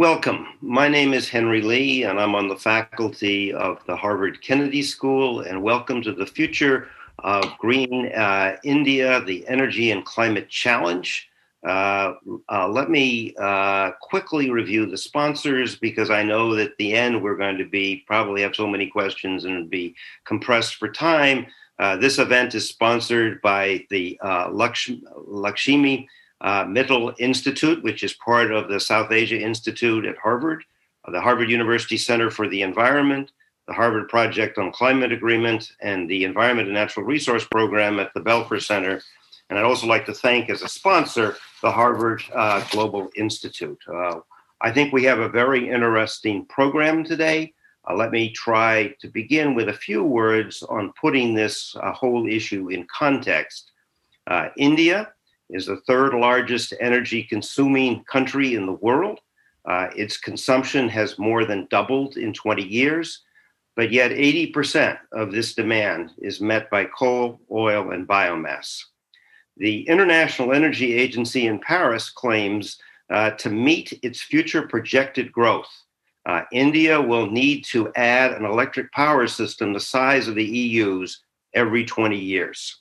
[0.00, 0.46] Welcome.
[0.62, 5.42] My name is Henry Lee, and I'm on the faculty of the Harvard Kennedy School.
[5.42, 6.88] And welcome to the Future
[7.18, 11.28] of Green uh, India, the Energy and Climate Challenge.
[11.68, 12.14] Uh,
[12.48, 17.22] uh, let me uh, quickly review the sponsors because I know that at the end
[17.22, 19.94] we're going to be probably have so many questions and be
[20.24, 21.44] compressed for time.
[21.78, 26.08] Uh, this event is sponsored by the uh, Lakshmi, Lakshmi
[26.40, 26.66] uh,
[27.18, 30.64] Institute, which is part of the South Asia Institute at Harvard,
[31.04, 33.30] uh, the Harvard University Center for the Environment,
[33.66, 38.20] the Harvard Project on Climate Agreement, and the Environment and Natural Resource Program at the
[38.20, 39.00] Belfer Center.
[39.48, 43.80] And I'd also like to thank, as a sponsor, the Harvard uh, Global Institute.
[43.92, 44.20] Uh,
[44.60, 47.52] I think we have a very interesting program today.
[47.88, 52.28] Uh, let me try to begin with a few words on putting this uh, whole
[52.28, 53.72] issue in context.
[54.56, 55.12] India
[55.52, 59.20] is the third largest energy consuming country in the world.
[59.64, 63.22] Uh, its consumption has more than doubled in 20 years,
[63.76, 68.82] but yet 80% of this demand is met by coal, oil, and biomass.
[69.56, 72.78] The International Energy Agency in Paris claims
[73.10, 75.68] uh, to meet its future projected growth,
[76.26, 81.22] uh, India will need to add an electric power system the size of the EU's
[81.54, 82.79] every 20 years.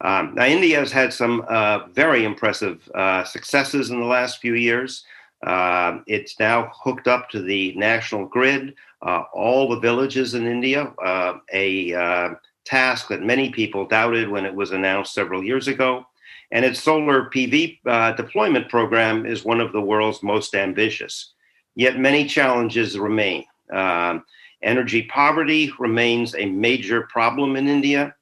[0.00, 4.54] Um, now, India has had some uh, very impressive uh, successes in the last few
[4.54, 5.04] years.
[5.46, 10.92] Uh, it's now hooked up to the national grid, uh, all the villages in India,
[11.04, 16.06] uh, a uh, task that many people doubted when it was announced several years ago.
[16.52, 21.32] And its solar PV deployment program is one of the world's most ambitious.
[21.74, 23.44] Yet many challenges remain.
[23.72, 24.24] Um,
[24.62, 28.15] energy poverty remains a major problem in India.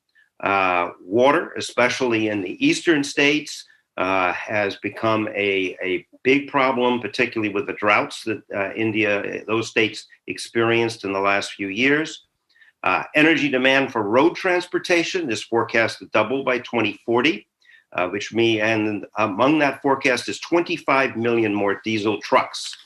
[0.45, 3.65] Uh, water, especially in the eastern states,
[3.97, 9.69] uh, has become a, a big problem, particularly with the droughts that uh, India, those
[9.69, 12.27] states experienced in the last few years.
[12.83, 17.47] Uh, energy demand for road transportation is forecast to double by 2040,
[17.93, 22.77] uh, which me and among that forecast is 25 million more diesel trucks.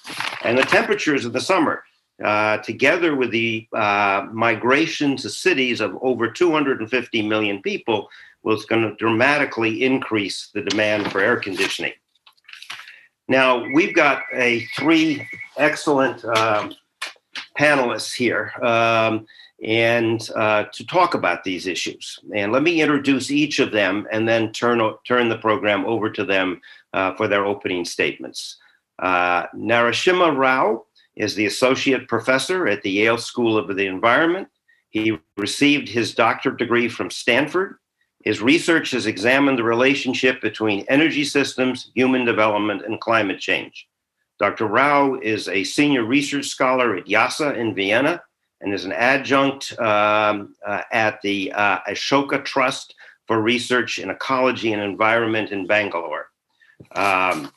[0.45, 1.83] And the temperatures of the summer
[2.23, 8.09] uh, together with the uh, migration to cities of over 250 million people,
[8.43, 11.93] was going to dramatically increase the demand for air conditioning.
[13.29, 16.75] Now, we've got a three excellent um,
[17.59, 19.27] panelists here um,
[19.63, 22.19] and uh, to talk about these issues.
[22.35, 26.25] And let me introduce each of them and then turn, turn the program over to
[26.25, 26.61] them
[26.95, 28.57] uh, for their opening statements.
[28.99, 30.85] Uh, Narasimha Rao
[31.19, 34.49] is the associate professor at the Yale School of the Environment.
[34.89, 37.77] He received his doctorate degree from Stanford.
[38.25, 43.87] His research has examined the relationship between energy systems, human development, and climate change.
[44.39, 44.67] Dr.
[44.67, 48.23] Rao is a senior research scholar at IIASA in Vienna
[48.61, 52.95] and is an adjunct um, uh, at the uh, Ashoka Trust
[53.27, 56.31] for Research in Ecology and Environment in Bangalore.
[56.95, 57.53] Um,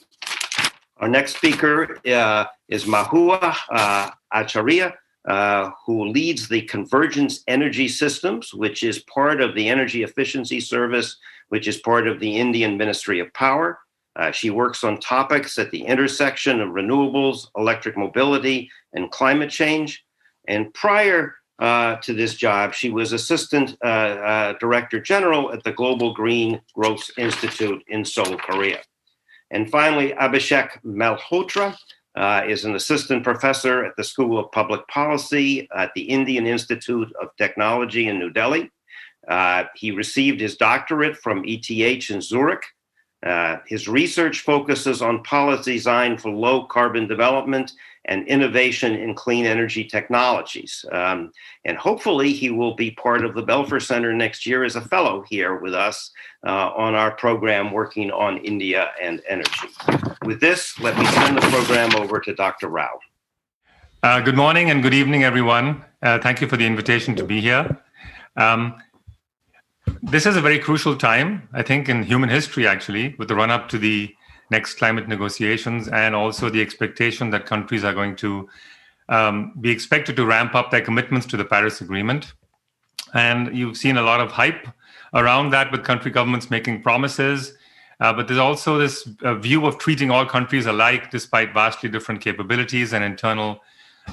[1.01, 4.94] our next speaker uh, is Mahua uh, Acharya,
[5.28, 11.17] uh, who leads the Convergence Energy Systems, which is part of the Energy Efficiency Service,
[11.50, 13.79] which is part of the Indian Ministry of Power.
[14.16, 20.06] Uh, she works on topics at the intersection of renewables, electric mobility, and climate change.
[20.47, 26.13] And prior uh, to this job, she was Assistant uh, Director General at the Global
[26.13, 28.81] Green Growth Institute in Seoul, Korea.
[29.51, 31.78] And finally, Abhishek Malhotra
[32.16, 37.12] uh, is an assistant professor at the School of Public Policy at the Indian Institute
[37.22, 38.72] of Technology in New Delhi.
[39.28, 42.63] Uh, he received his doctorate from ETH in Zurich.
[43.25, 47.73] Uh, his research focuses on policy design for low carbon development
[48.05, 50.83] and innovation in clean energy technologies.
[50.91, 51.31] Um,
[51.65, 55.23] and hopefully, he will be part of the Belfer Center next year as a fellow
[55.29, 56.11] here with us
[56.45, 59.67] uh, on our program working on India and energy.
[60.25, 62.69] With this, let me turn the program over to Dr.
[62.69, 62.99] Rao.
[64.01, 65.85] Uh, good morning and good evening, everyone.
[66.01, 67.78] Uh, thank you for the invitation to be here.
[68.35, 68.81] Um,
[70.03, 73.51] this is a very crucial time, I think, in human history, actually, with the run
[73.51, 74.13] up to the
[74.49, 78.49] next climate negotiations and also the expectation that countries are going to
[79.09, 82.33] um, be expected to ramp up their commitments to the Paris Agreement.
[83.13, 84.67] And you've seen a lot of hype
[85.13, 87.53] around that with country governments making promises.
[87.99, 92.19] Uh, but there's also this uh, view of treating all countries alike despite vastly different
[92.19, 93.61] capabilities and internal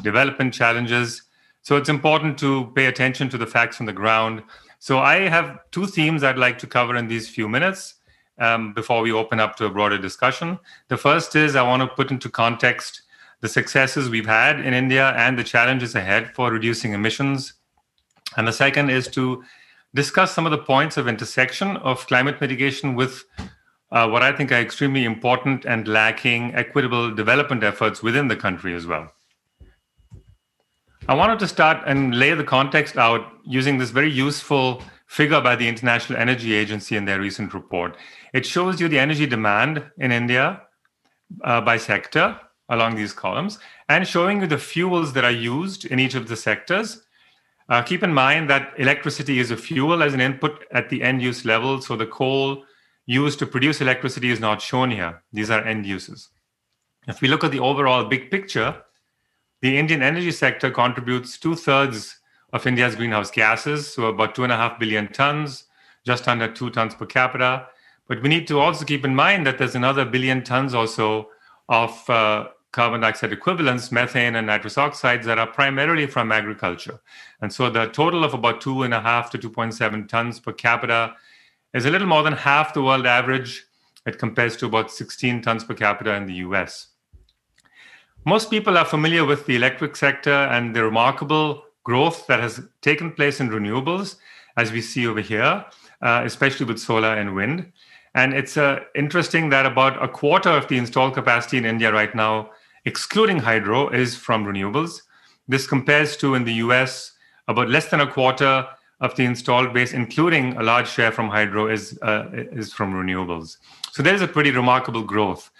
[0.02, 1.22] development challenges.
[1.62, 4.42] So it's important to pay attention to the facts on the ground.
[4.78, 7.94] So I have two themes I'd like to cover in these few minutes
[8.38, 10.58] um, before we open up to a broader discussion.
[10.88, 13.02] The first is I want to put into context
[13.40, 17.54] the successes we've had in India and the challenges ahead for reducing emissions.
[18.36, 19.44] And the second is to
[19.94, 23.24] discuss some of the points of intersection of climate mitigation with
[23.90, 28.74] uh, what I think are extremely important and lacking equitable development efforts within the country
[28.74, 29.12] as well.
[31.08, 35.56] I wanted to start and lay the context out using this very useful figure by
[35.56, 37.96] the International Energy Agency in their recent report.
[38.34, 40.60] It shows you the energy demand in India
[41.44, 42.38] uh, by sector
[42.68, 43.58] along these columns
[43.88, 47.00] and showing you the fuels that are used in each of the sectors.
[47.70, 51.22] Uh, keep in mind that electricity is a fuel as an input at the end
[51.22, 51.80] use level.
[51.80, 52.64] So the coal
[53.06, 55.22] used to produce electricity is not shown here.
[55.32, 56.28] These are end uses.
[57.06, 58.82] If we look at the overall big picture,
[59.60, 62.18] the Indian energy sector contributes two thirds
[62.52, 65.64] of India's greenhouse gases, so about two and a half billion tons,
[66.04, 67.66] just under two tons per capita.
[68.06, 71.28] But we need to also keep in mind that there's another billion tons or so
[71.68, 77.00] of uh, carbon dioxide equivalents, methane and nitrous oxides that are primarily from agriculture.
[77.40, 81.14] And so the total of about two and a half to 2.7 tons per capita
[81.74, 83.64] is a little more than half the world average.
[84.06, 86.88] It compares to about 16 tons per capita in the US.
[88.28, 93.10] Most people are familiar with the electric sector and the remarkable growth that has taken
[93.10, 94.16] place in renewables,
[94.58, 95.64] as we see over here,
[96.02, 97.72] uh, especially with solar and wind.
[98.14, 102.14] And it's uh, interesting that about a quarter of the installed capacity in India right
[102.14, 102.50] now,
[102.84, 105.00] excluding hydro, is from renewables.
[105.48, 107.12] This compares to in the US,
[107.48, 108.66] about less than a quarter
[109.00, 113.56] of the installed base, including a large share from hydro, is, uh, is from renewables.
[113.92, 115.50] So there's a pretty remarkable growth.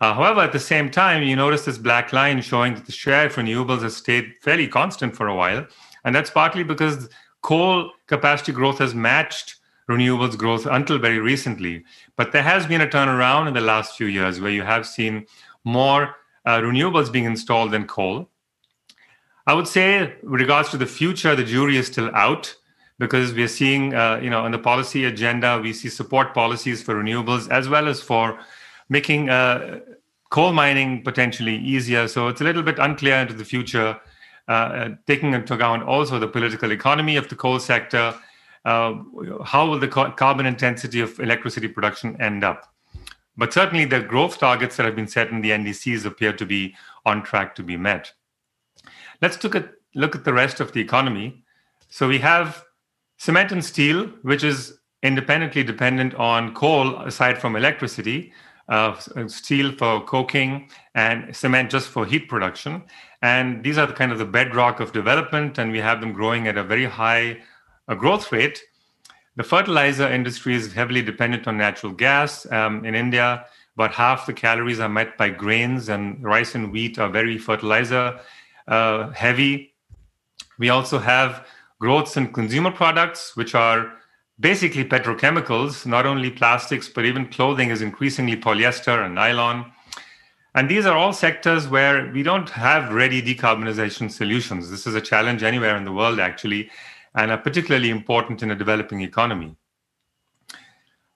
[0.00, 3.26] Uh, however, at the same time, you notice this black line showing that the share
[3.26, 5.66] of renewables has stayed fairly constant for a while.
[6.04, 7.08] And that's partly because
[7.42, 9.56] coal capacity growth has matched
[9.90, 11.84] renewables growth until very recently.
[12.16, 15.26] But there has been a turnaround in the last few years where you have seen
[15.64, 16.16] more
[16.46, 18.30] uh, renewables being installed than coal.
[19.46, 22.54] I would say, with regards to the future, the jury is still out
[22.98, 26.94] because we're seeing, uh, you know, on the policy agenda, we see support policies for
[26.94, 28.38] renewables as well as for
[28.88, 29.80] making uh,
[30.30, 32.08] coal mining potentially easier.
[32.08, 34.00] So it's a little bit unclear into the future,
[34.48, 38.14] uh, uh, taking into account also the political economy of the coal sector.
[38.64, 38.94] Uh,
[39.44, 42.72] how will the carbon intensity of electricity production end up?
[43.36, 46.74] But certainly, the growth targets that have been set in the NDCs appear to be
[47.06, 48.12] on track to be met.
[49.22, 51.42] Let's look at look at the rest of the economy.
[51.88, 52.64] So we have
[53.16, 58.32] cement and steel, which is independently dependent on coal aside from electricity
[58.70, 58.96] uh,
[59.26, 62.82] steel for coking, and cement just for heat production.
[63.20, 66.46] And these are the kind of the bedrock of development, and we have them growing
[66.46, 67.40] at a very high
[67.88, 68.62] uh, growth rate.
[69.36, 72.50] The fertilizer industry is heavily dependent on natural gas.
[72.50, 73.44] Um, in India,
[73.74, 78.20] about half the calories are met by grains, and rice and wheat are very fertilizer
[78.68, 79.74] uh, heavy.
[80.58, 81.46] We also have
[81.80, 83.92] growths in consumer products, which are
[84.40, 89.70] basically petrochemicals, not only plastics, but even clothing is increasingly polyester and nylon.
[90.54, 94.70] And these are all sectors where we don't have ready decarbonization solutions.
[94.70, 96.70] This is a challenge anywhere in the world, actually,
[97.14, 99.54] and are particularly important in a developing economy.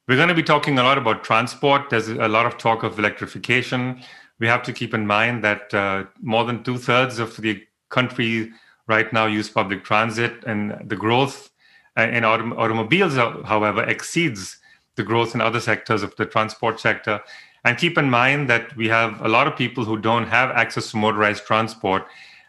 [0.07, 1.89] We're going to be talking a lot about transport.
[1.89, 4.03] There's a lot of talk of electrification.
[4.39, 8.53] We have to keep in mind that uh, more than two thirds of the country
[8.87, 11.51] right now use public transit, and the growth
[11.97, 13.15] in autom- automobiles,
[13.47, 14.59] however, exceeds
[14.97, 17.21] the growth in other sectors of the transport sector.
[17.65, 20.91] And keep in mind that we have a lot of people who don't have access
[20.91, 22.07] to motorized transport.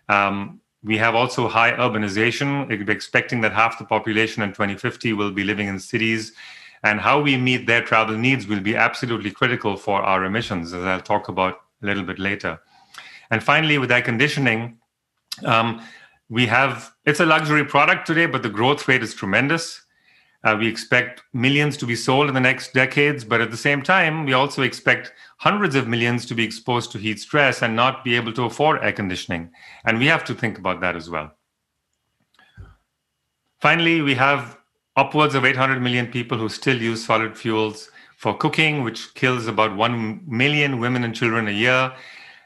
[0.09, 2.67] Um, we have also high urbanization.
[2.67, 6.33] We're expecting that half the population in 2050 will be living in cities.
[6.83, 10.83] And how we meet their travel needs will be absolutely critical for our emissions, as
[10.83, 12.59] I'll talk about a little bit later.
[13.31, 14.77] And finally, with air conditioning,
[15.43, 15.81] um,
[16.29, 19.81] we have it's a luxury product today, but the growth rate is tremendous.
[20.43, 23.81] Uh, we expect millions to be sold in the next decades, but at the same
[23.81, 28.03] time, we also expect hundreds of millions to be exposed to heat stress and not
[28.03, 29.49] be able to afford air conditioning.
[29.85, 31.31] And we have to think about that as well.
[33.59, 34.59] Finally, we have
[34.95, 39.75] upwards of 800 million people who still use solid fuels for cooking, which kills about
[39.75, 41.91] 1 million women and children a year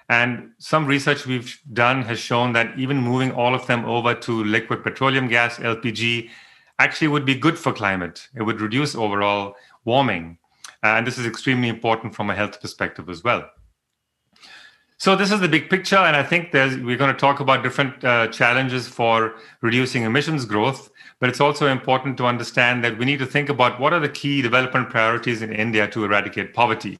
[0.09, 4.43] and some research we've done has shown that even moving all of them over to
[4.43, 6.29] liquid petroleum gas, LPG,
[6.79, 8.27] actually would be good for climate.
[8.35, 10.39] It would reduce overall warming.
[10.81, 13.49] And this is extremely important from a health perspective as well.
[14.97, 18.03] So this is the big picture, and I think we're going to talk about different
[18.03, 20.89] uh, challenges for reducing emissions growth.
[21.19, 24.09] But it's also important to understand that we need to think about what are the
[24.09, 26.97] key development priorities in India to eradicate poverty.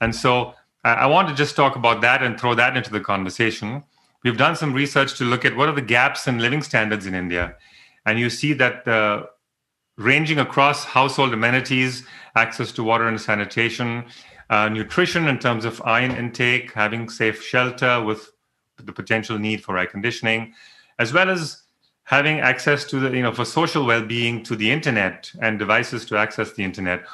[0.00, 0.54] And so
[0.94, 3.82] I want to just talk about that and throw that into the conversation.
[4.24, 7.14] We've done some research to look at what are the gaps in living standards in
[7.14, 7.56] India.
[8.06, 9.26] And you see that uh,
[9.96, 12.04] ranging across household amenities,
[12.36, 14.04] access to water and sanitation,
[14.50, 18.30] uh, nutrition in terms of iron intake, having safe shelter with
[18.76, 20.54] the potential need for air conditioning,
[20.98, 21.64] as well as
[22.04, 26.16] having access to the, you know, for social well-being to the internet and devices to
[26.16, 27.04] access the internet.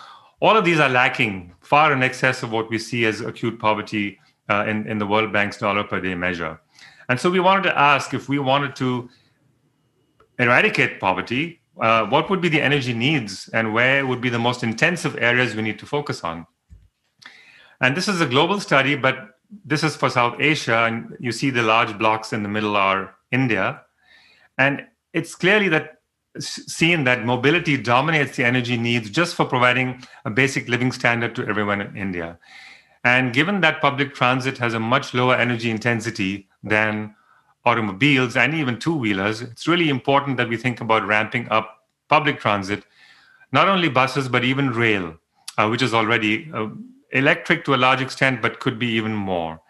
[0.41, 4.19] All of these are lacking far in excess of what we see as acute poverty
[4.49, 6.61] uh, in, in the World Bank's dollar per day measure.
[7.09, 9.09] And so we wanted to ask if we wanted to
[10.38, 14.62] eradicate poverty, uh, what would be the energy needs and where would be the most
[14.62, 16.47] intensive areas we need to focus on?
[17.81, 20.85] And this is a global study, but this is for South Asia.
[20.85, 23.83] And you see the large blocks in the middle are India.
[24.59, 25.93] And it's clearly that
[26.38, 31.47] seen that mobility dominates the energy needs just for providing a basic living standard to
[31.47, 32.38] everyone in India.
[33.05, 37.14] And given that public transit has a much lower energy intensity than
[37.64, 42.41] automobiles and even two wheelers, it's really important that we think about ramping up public
[42.41, 42.85] transit,
[43.53, 45.17] not only buses, but even rail,
[45.59, 46.69] uh, which is already uh,
[47.11, 49.61] electric to a large extent, but could be even more.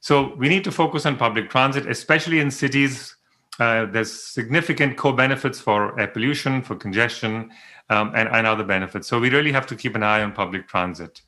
[0.00, 3.15] So we need to focus on public transit, especially in cities.
[3.58, 7.50] Uh, there's significant co-benefits for air pollution, for congestion,
[7.88, 9.08] um, and, and other benefits.
[9.08, 11.22] So we really have to keep an eye on public transit.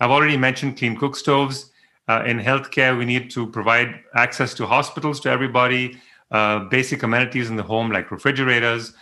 [0.00, 1.70] I've already mentioned clean cook stoves.
[2.08, 7.50] Uh, in healthcare, we need to provide access to hospitals to everybody, uh, basic amenities
[7.50, 8.94] in the home like refrigerators.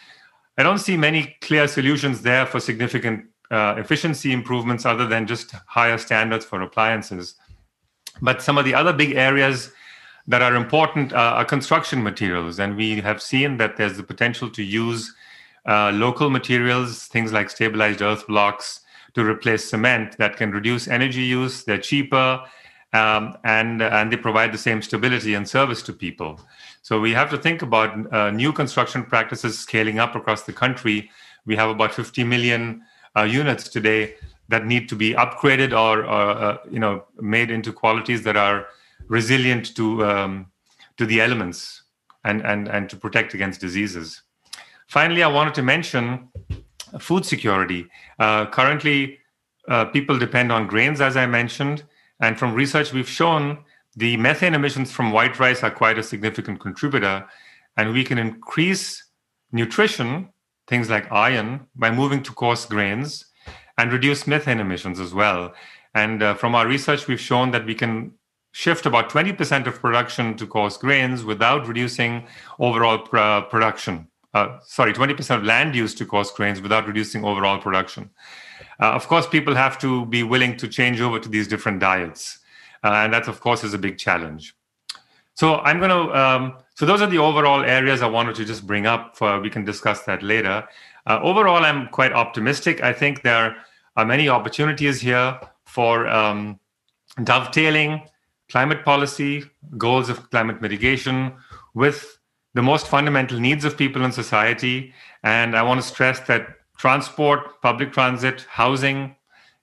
[0.56, 5.52] I don't see many clear solutions there for significant uh, efficiency improvements other than just
[5.66, 7.34] higher standards for appliances.
[8.22, 9.72] But some of the other big areas
[10.26, 12.58] that are important uh, are construction materials.
[12.58, 15.14] And we have seen that there's the potential to use
[15.66, 18.80] uh, local materials, things like stabilized earth blocks,
[19.14, 21.64] to replace cement that can reduce energy use.
[21.64, 22.42] They're cheaper.
[22.92, 26.40] Um, and and they provide the same stability and service to people.
[26.82, 31.10] So we have to think about uh, new construction practices scaling up across the country.
[31.44, 32.82] We have about 50 million
[33.16, 34.14] uh, units today
[34.48, 38.66] that need to be upgraded or, or uh, you know made into qualities that are
[39.08, 40.46] resilient to um,
[40.96, 41.82] to the elements
[42.24, 44.22] and, and and to protect against diseases.
[44.88, 46.28] Finally, I wanted to mention
[46.98, 47.86] food security.
[48.18, 49.18] Uh, currently,
[49.68, 51.84] uh, people depend on grains, as I mentioned,
[52.20, 53.58] and from research we've shown
[53.96, 57.26] the methane emissions from white rice are quite a significant contributor,
[57.76, 59.04] and we can increase
[59.52, 60.28] nutrition
[60.66, 63.26] things like iron by moving to coarse grains
[63.78, 65.52] and reduce methane emissions as well.
[65.94, 68.12] And uh, from our research, we've shown that we can
[68.54, 72.24] shift about 20% of production to coarse grains without reducing
[72.60, 74.06] overall pr- production.
[74.32, 78.08] Uh, sorry, 20% of land use to coarse grains without reducing overall production.
[78.80, 82.38] Uh, of course, people have to be willing to change over to these different diets.
[82.84, 84.54] Uh, and that, of course, is a big challenge.
[85.34, 88.68] So I'm going to um, so those are the overall areas I wanted to just
[88.68, 89.16] bring up.
[89.16, 90.64] For, we can discuss that later.
[91.08, 92.84] Uh, overall, I'm quite optimistic.
[92.84, 93.56] I think there
[93.96, 96.60] are many opportunities here for um,
[97.24, 98.02] dovetailing
[98.54, 99.42] climate policy,
[99.76, 101.32] goals of climate mitigation
[101.74, 101.98] with
[102.58, 104.76] the most fundamental needs of people in society.
[105.24, 106.42] And I want to stress that
[106.78, 109.16] transport, public transit, housing,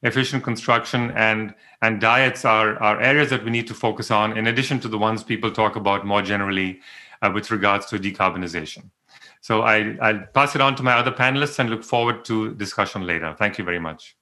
[0.03, 4.45] efficient construction, and and diets are, are areas that we need to focus on, in
[4.47, 6.79] addition to the ones people talk about more generally
[7.21, 8.83] uh, with regards to decarbonization.
[9.39, 13.01] So I, I'll pass it on to my other panelists and look forward to discussion
[13.11, 13.29] later.
[13.41, 14.17] Thank you very much.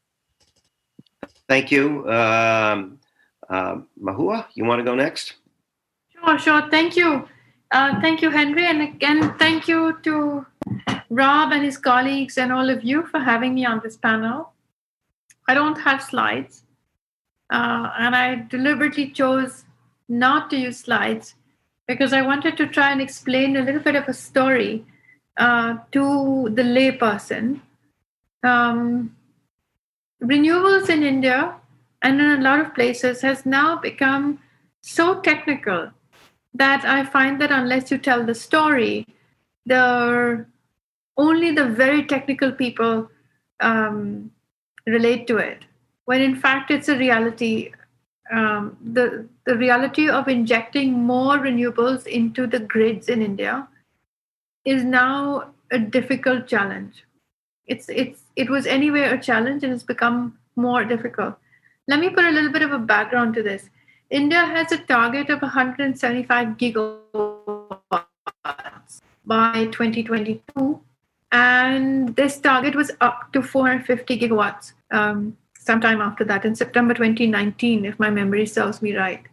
[1.49, 2.07] Thank you.
[2.07, 2.98] Um,
[3.49, 5.35] uh, Mahua, you want to go next?
[6.13, 6.69] Sure, sure.
[6.69, 7.27] Thank you.
[7.71, 8.65] Uh, thank you, Henry.
[8.65, 10.45] And again, thank you to
[11.09, 14.53] Rob and his colleagues and all of you for having me on this panel.
[15.47, 16.63] I don't have slides.
[17.49, 19.65] Uh, and I deliberately chose
[20.07, 21.35] not to use slides
[21.87, 24.85] because I wanted to try and explain a little bit of a story
[25.37, 27.61] uh, to the layperson.
[28.43, 29.15] Um,
[30.21, 31.55] renewables in India
[32.01, 34.39] and in a lot of places has now become
[34.81, 35.91] so technical
[36.53, 39.05] that I find that unless you tell the story,
[39.65, 40.45] the
[41.17, 43.09] only the very technical people
[43.59, 44.31] um,
[44.85, 45.65] relate to it
[46.05, 47.71] when in fact it's a reality.
[48.31, 53.67] Um, the the reality of injecting more renewables into the grids in India
[54.65, 57.03] is now a difficult challenge.
[57.65, 61.35] It's it's it was anyway a challenge and it's become more difficult.
[61.89, 63.71] Let me put a little bit of a background to this.
[64.11, 67.01] India has a target of 175 gigawatts
[69.25, 70.79] by 2022,
[71.31, 77.85] and this target was up to 450 gigawatts um, sometime after that, in September 2019,
[77.85, 79.23] if my memory serves me right.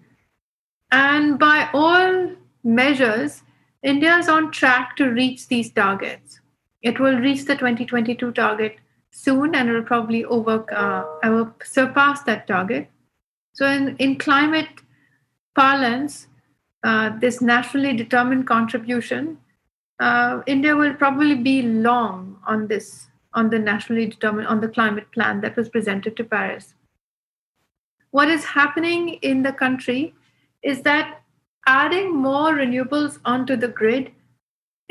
[0.91, 2.31] And by all
[2.65, 3.43] measures,
[3.83, 6.41] India is on track to reach these targets.
[6.81, 8.77] It will reach the 2022 target
[9.17, 12.89] soon and it will probably over, uh, will surpass that target.
[13.55, 14.83] So, in, in climate
[15.55, 16.29] parlance,
[16.85, 19.39] uh, this nationally determined contribution,
[20.01, 25.11] uh, India will probably be long on this, on the nationally determined, on the climate
[25.13, 26.75] plan that was presented to Paris.
[28.11, 30.15] What is happening in the country
[30.63, 31.23] is that
[31.67, 34.13] adding more renewables onto the grid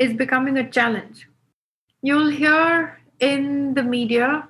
[0.00, 1.28] is becoming a challenge.
[2.02, 4.48] You'll hear in the media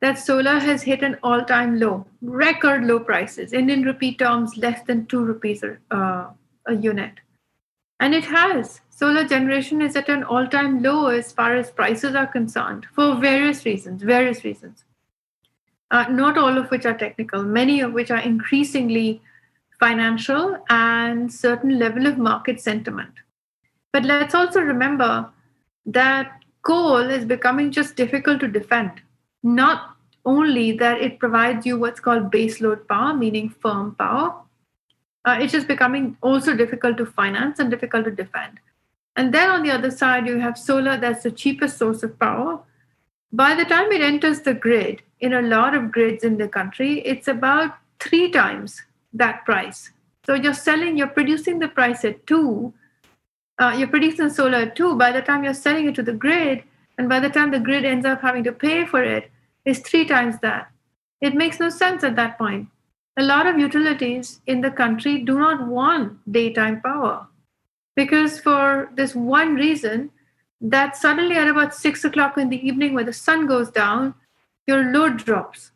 [0.00, 4.82] that solar has hit an all time low, record low prices, Indian rupee terms less
[4.82, 6.26] than 2 rupees uh,
[6.66, 7.12] a unit.
[8.00, 8.80] And it has.
[8.90, 13.14] Solar generation is at an all time low as far as prices are concerned for
[13.16, 14.84] various reasons, various reasons.
[15.90, 19.20] Uh, not all of which are technical, many of which are increasingly
[19.80, 23.12] financial and certain level of market sentiment.
[23.92, 25.30] But let's also remember
[25.86, 29.02] that coal is becoming just difficult to defend.
[29.42, 34.34] Not only that it provides you what's called baseload power, meaning firm power,
[35.24, 38.58] uh, it's just becoming also difficult to finance and difficult to defend.
[39.16, 42.60] And then on the other side, you have solar that's the cheapest source of power.
[43.32, 47.00] By the time it enters the grid, in a lot of grids in the country,
[47.00, 49.90] it's about three times that price.
[50.26, 52.74] So you're selling, you're producing the price at two,
[53.58, 54.96] uh, you're producing solar two.
[54.96, 56.64] By the time you're selling it to the grid,
[56.98, 59.30] and by the time the grid ends up having to pay for it,
[59.64, 60.70] is three times that.
[61.20, 62.68] It makes no sense at that point.
[63.16, 67.26] A lot of utilities in the country do not want daytime power
[67.94, 70.10] because, for this one reason,
[70.60, 74.14] that suddenly at about six o'clock in the evening, where the sun goes down,
[74.66, 75.70] your load drops.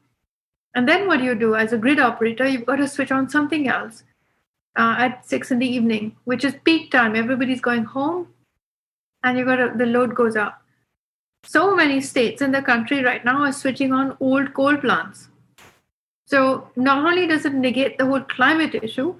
[0.74, 2.46] And then what do you do as a grid operator?
[2.46, 4.02] You've got to switch on something else
[4.76, 7.16] uh, at six in the evening, which is peak time.
[7.16, 8.28] Everybody's going home,
[9.24, 10.62] and you got the load goes up.
[11.44, 15.28] So many states in the country right now are switching on old coal plants.
[16.26, 19.14] So not only does it negate the whole climate issue,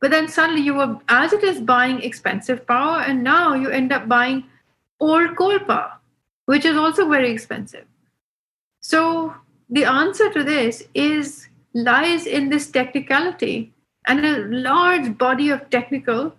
[0.00, 3.92] but then suddenly you were, as it is, buying expensive power, and now you end
[3.92, 4.44] up buying
[5.00, 5.92] old coal power,
[6.44, 7.86] which is also very expensive.
[8.80, 9.34] So
[9.70, 13.72] the answer to this is lies in this technicality
[14.06, 16.34] and a large body of technical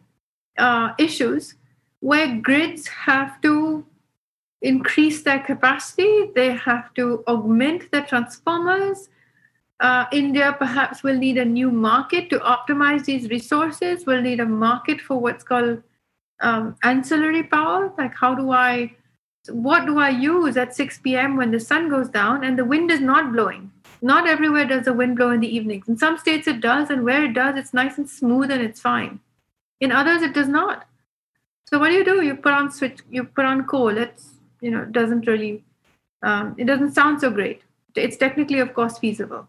[0.58, 1.56] uh, issues
[2.00, 3.86] where grids have to
[4.62, 9.10] increase their capacity, they have to augment their transformers.
[9.80, 14.46] Uh, India perhaps will need a new market to optimize these resources, will need a
[14.46, 15.82] market for what's called
[16.40, 17.94] um, ancillary power.
[17.98, 18.96] Like, how do I
[19.50, 21.38] what do I use at 6 p.m.
[21.38, 23.72] when the sun goes down and the wind is not blowing?
[24.02, 25.88] Not everywhere does the wind blow in the evenings.
[25.88, 28.80] In some states it does, and where it does, it's nice and smooth and it's
[28.80, 29.20] fine.
[29.80, 30.88] In others, it does not.
[31.70, 32.24] So what do you do?
[32.24, 33.00] You put on switch.
[33.10, 33.98] You put on coal.
[33.98, 34.30] It's
[34.62, 35.64] you know doesn't really.
[36.24, 37.62] Um, it doesn't sound so great.
[37.96, 39.48] It's technically, of course, feasible.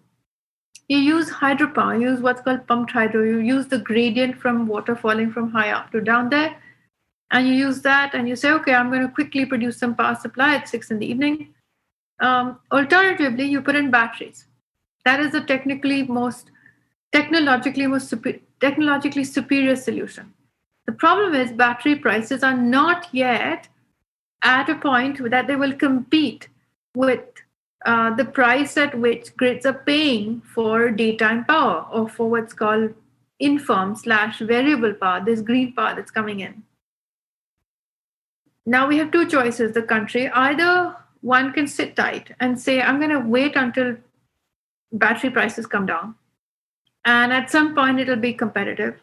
[0.88, 2.00] You use hydropower.
[2.00, 3.22] You use what's called pumped hydro.
[3.24, 6.56] You use the gradient from water falling from high up to down there
[7.30, 10.14] and you use that and you say, okay, I'm going to quickly produce some power
[10.14, 11.54] supply at six in the evening.
[12.20, 14.46] Um, alternatively, you put in batteries.
[15.04, 16.50] That is the technically most,
[17.12, 20.35] technologically most super, technologically superior solution.
[20.87, 23.68] The problem is battery prices are not yet
[24.42, 26.48] at a point that they will compete
[26.94, 27.20] with
[27.87, 32.94] uh, the price at which grids are paying for daytime power or for what's called
[33.38, 36.62] infirm slash variable power, this green power that's coming in.
[38.66, 40.28] Now we have two choices the country.
[40.28, 43.96] Either one can sit tight and say, I'm going to wait until
[44.92, 46.14] battery prices come down.
[47.04, 49.00] And at some point, it'll be competitive.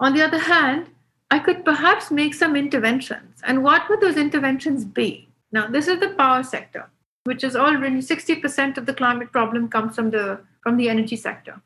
[0.00, 0.88] On the other hand,
[1.30, 3.40] I could perhaps make some interventions.
[3.44, 5.28] And what would those interventions be?
[5.52, 6.88] Now, this is the power sector,
[7.24, 11.60] which is already 60% of the climate problem comes from the, from the energy sector.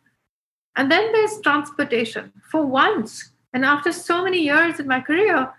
[0.77, 2.33] And then there's transportation.
[2.51, 5.53] For once, and after so many years in my career,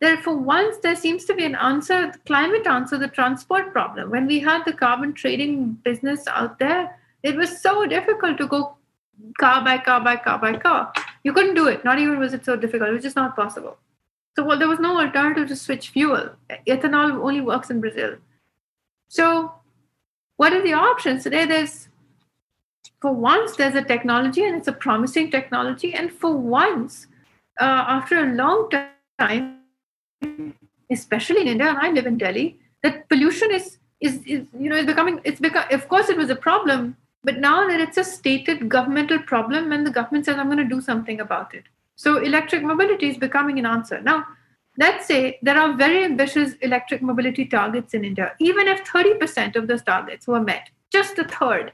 [0.00, 4.10] there for once there seems to be an answer the climate answer the transport problem
[4.10, 8.78] when we had the carbon trading business out there it was so difficult to go
[9.38, 10.92] car by car by car by car.
[11.24, 11.84] You couldn't do it.
[11.84, 12.90] Not even was it so difficult.
[12.90, 13.76] It was just not possible.
[14.36, 16.30] So well, there was no alternative to switch fuel.
[16.66, 18.16] Ethanol only works in brazil.
[19.08, 19.52] So
[20.36, 21.24] what are the options?
[21.24, 21.88] Today there's
[23.00, 25.94] for once there's a technology and it's a promising technology.
[25.94, 27.08] And for once
[27.60, 28.70] uh, after a long
[29.18, 29.57] time
[30.90, 34.76] especially in India, and I live in Delhi, that pollution is is, is you know
[34.76, 38.04] is becoming it's become of course it was a problem But now that it's a
[38.04, 41.64] stated governmental problem, and the government says, I'm going to do something about it.
[41.96, 44.00] So electric mobility is becoming an answer.
[44.00, 44.24] Now,
[44.78, 48.34] let's say there are very ambitious electric mobility targets in India.
[48.38, 51.72] Even if 30% of those targets were met, just a third,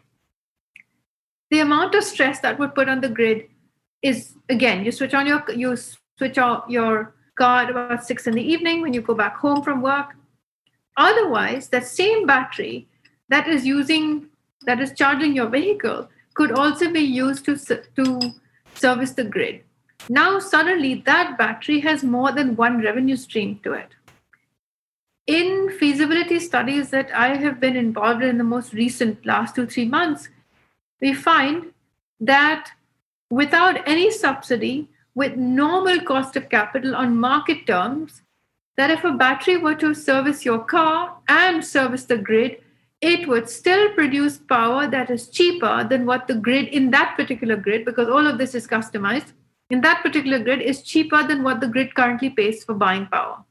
[1.51, 3.47] the amount of stress that would put on the grid
[4.03, 8.43] is again, you switch on your you switch on your car about six in the
[8.43, 10.15] evening when you go back home from work.
[10.97, 12.87] Otherwise, that same battery
[13.29, 14.29] that is using
[14.67, 17.57] that is charging your vehicle could also be used to,
[17.97, 18.33] to
[18.75, 19.63] service the grid.
[20.09, 23.89] Now, suddenly, that battery has more than one revenue stream to it.
[25.27, 29.87] In feasibility studies that I have been involved in the most recent last two, three
[29.87, 30.29] months,
[31.01, 31.73] we find
[32.21, 32.71] that
[33.31, 38.23] without any subsidy, with normal cost of capital on market terms,
[38.77, 42.61] that if a battery were to service your car and service the grid,
[43.01, 47.57] it would still produce power that is cheaper than what the grid in that particular
[47.57, 49.33] grid, because all of this is customized,
[49.71, 53.45] in that particular grid is cheaper than what the grid currently pays for buying power.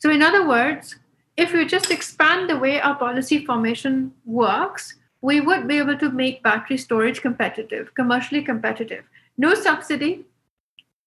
[0.00, 0.96] So, in other words,
[1.36, 6.10] if we just expand the way our policy formation works, we would be able to
[6.10, 9.04] make battery storage competitive, commercially competitive.
[9.38, 10.24] No subsidy,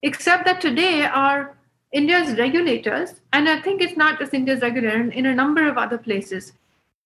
[0.01, 1.55] except that today our
[1.91, 5.97] India's regulators, and I think it's not just India's regulator, in a number of other
[5.97, 6.53] places,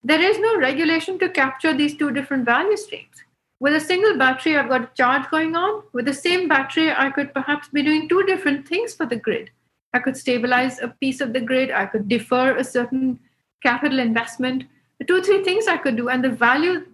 [0.03, 3.23] there is no regulation to capture these two different value streams.
[3.61, 5.83] With a single battery, I've got a charge going on.
[5.93, 9.51] With the same battery, I could perhaps be doing two different things for the grid.
[9.93, 13.19] I could stabilize a piece of the grid, I could defer a certain
[13.61, 14.65] capital investment.
[15.07, 16.85] Two, three things I could do, and the value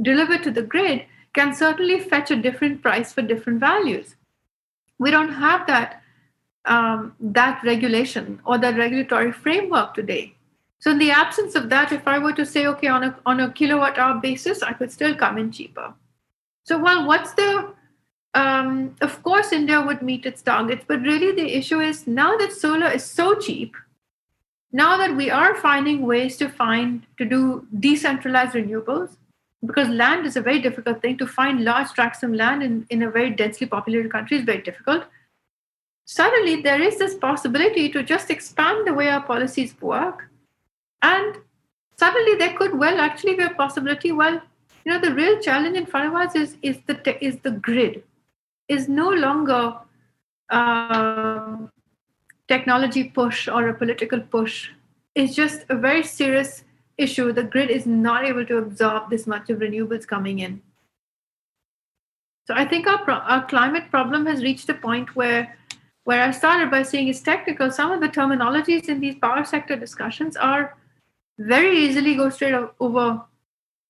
[0.00, 4.14] delivered to the grid can certainly fetch a different price for different values.
[4.98, 6.02] We don't have that
[6.64, 10.34] um, that regulation or that regulatory framework today.
[10.78, 13.40] So in the absence of that, if I were to say, okay, on a, on
[13.40, 15.94] a kilowatt hour basis, I could still come in cheaper.
[16.64, 17.72] So well, what's the,
[18.34, 22.52] um, of course, India would meet its targets, but really the issue is now that
[22.52, 23.76] solar is so cheap,
[24.72, 29.16] now that we are finding ways to find, to do decentralized renewables,
[29.66, 33.02] because land is a very difficult thing to find large tracts of land in, in
[33.02, 35.04] a very densely populated country is very difficult.
[36.06, 40.28] Suddenly, there is this possibility to just expand the way our policies work
[41.02, 41.36] and
[41.96, 44.40] suddenly there could well actually be a possibility, well,
[44.84, 48.02] you know, the real challenge in front of us is, is, the, is the grid,
[48.68, 49.76] is no longer
[50.50, 51.56] uh,
[52.48, 54.70] technology push or a political push.
[55.14, 56.63] It's just a very serious
[56.98, 57.32] issue.
[57.32, 60.62] The grid is not able to absorb this much of renewables coming in.
[62.46, 65.56] So I think our, pro- our climate problem has reached a point where
[66.04, 67.70] where I started by saying it's technical.
[67.70, 70.76] Some of the terminologies in these power sector discussions are
[71.38, 73.22] very easily go straight over,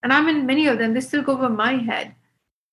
[0.05, 2.15] and I'm in many of them, they still go over my head.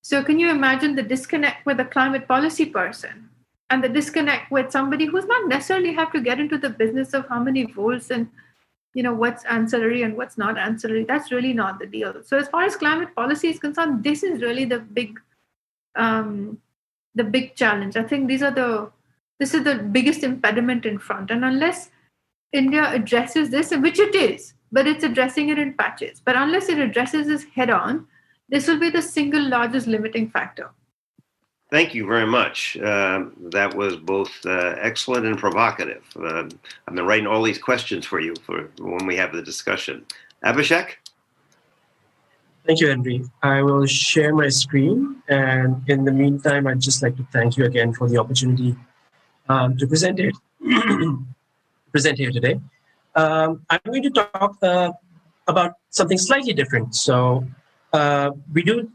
[0.03, 3.29] So, can you imagine the disconnect with a climate policy person
[3.71, 7.27] and the disconnect with somebody who's not necessarily have to get into the business of
[7.27, 8.29] how many volts and
[8.93, 12.47] you know what's ancillary and what's not ancillary that's really not the deal so as
[12.47, 15.19] far as climate policy is concerned this is really the big
[15.95, 16.57] um,
[17.15, 18.89] the big challenge i think these are the
[19.39, 21.89] this is the biggest impediment in front and unless
[22.51, 26.21] india addresses this which it is but it's addressing it in patches.
[26.23, 28.07] But unless it addresses this head on,
[28.49, 30.71] this will be the single largest limiting factor.
[31.71, 32.77] Thank you very much.
[32.77, 36.03] Uh, that was both uh, excellent and provocative.
[36.17, 36.49] Uh,
[36.87, 40.05] I've been writing all these questions for you for when we have the discussion.
[40.43, 40.95] Abhishek?
[42.67, 43.23] Thank you, Henry.
[43.41, 45.23] I will share my screen.
[45.29, 48.75] And in the meantime, I'd just like to thank you again for the opportunity
[49.47, 50.35] um, to present it,
[51.91, 52.59] present here today
[53.15, 54.91] um, I'm going to talk uh,
[55.47, 56.95] about something slightly different.
[56.95, 57.45] So,
[57.93, 58.89] uh, we do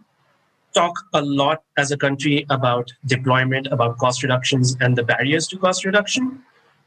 [0.76, 5.56] talk a lot as a country about deployment, about cost reductions, and the barriers to
[5.56, 6.42] cost reduction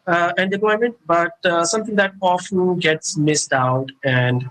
[0.07, 4.49] uh, and deployment, but uh, something that often gets missed out, and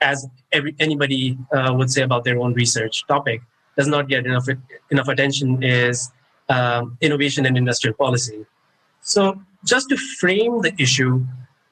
[0.00, 3.42] as every, anybody uh, would say about their own research topic,
[3.76, 4.48] does not get enough
[4.90, 6.10] enough attention is
[6.48, 8.46] um, innovation and industrial policy.
[9.00, 11.26] So, just to frame the issue,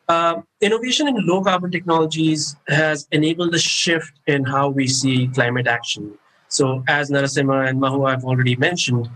[0.08, 5.66] uh, innovation in low carbon technologies has enabled a shift in how we see climate
[5.66, 6.18] action.
[6.52, 9.08] So, as Narasimha and Mahua have already mentioned,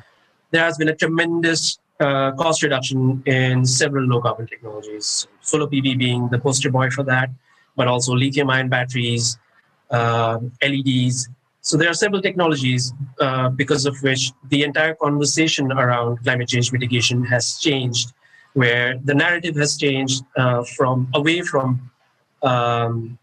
[0.53, 5.29] there has been a tremendous uh, cost reduction in several low carbon technologies.
[5.43, 7.29] Solar PV being the poster boy for that,
[7.77, 9.39] but also lithium ion batteries,
[9.91, 11.29] uh, um, LEDs.
[11.61, 16.73] So, there are several technologies uh, because of which the entire conversation around climate change
[16.73, 18.15] mitigation has changed
[18.55, 21.91] where the narrative has changed uh, from away from
[22.43, 23.19] um,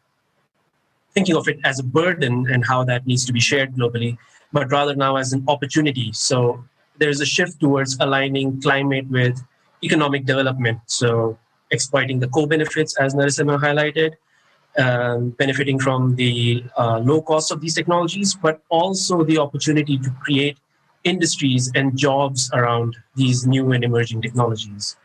[1.13, 4.17] thinking of it as a burden and how that needs to be shared globally,
[4.51, 6.11] but rather now as an opportunity.
[6.13, 6.63] So
[6.97, 9.43] there's a shift towards aligning climate with
[9.83, 10.79] economic development.
[10.85, 11.37] So
[11.71, 14.13] exploiting the co-benefits, as Narasimha highlighted,
[14.77, 20.09] um, benefiting from the uh, low cost of these technologies, but also the opportunity to
[20.23, 20.57] create
[21.03, 24.95] industries and jobs around these new and emerging technologies.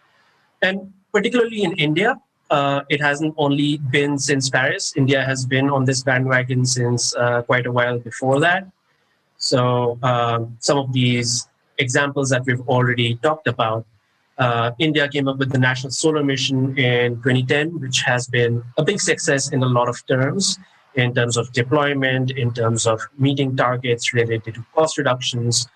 [0.62, 2.16] And particularly in India,
[2.50, 4.94] uh, it hasn't only been since Paris.
[4.96, 8.66] India has been on this bandwagon since uh, quite a while before that.
[9.36, 13.86] So um, some of these examples that we've already talked about
[14.38, 18.84] uh, India came up with the National Solar Mission in 2010, which has been a
[18.84, 20.58] big success in a lot of terms,
[20.94, 25.66] in terms of deployment, in terms of meeting targets related to cost reductions.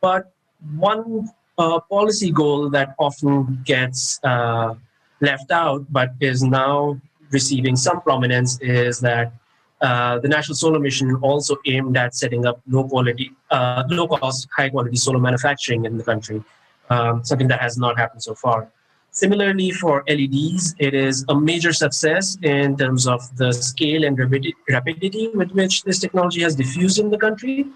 [0.00, 0.30] But
[0.76, 4.74] one uh, policy goal that often gets uh,
[5.22, 9.32] left out, but is now receiving some prominence, is that
[9.80, 14.46] uh, the National Solar Mission also aimed at setting up low quality, uh, low cost,
[14.54, 16.44] high quality solar manufacturing in the country
[16.92, 18.68] um, something that has not happened so far.
[19.10, 25.28] Similarly, for LEDs, it is a major success in terms of the scale and rapidity
[25.34, 27.66] with which this technology has diffused in the country.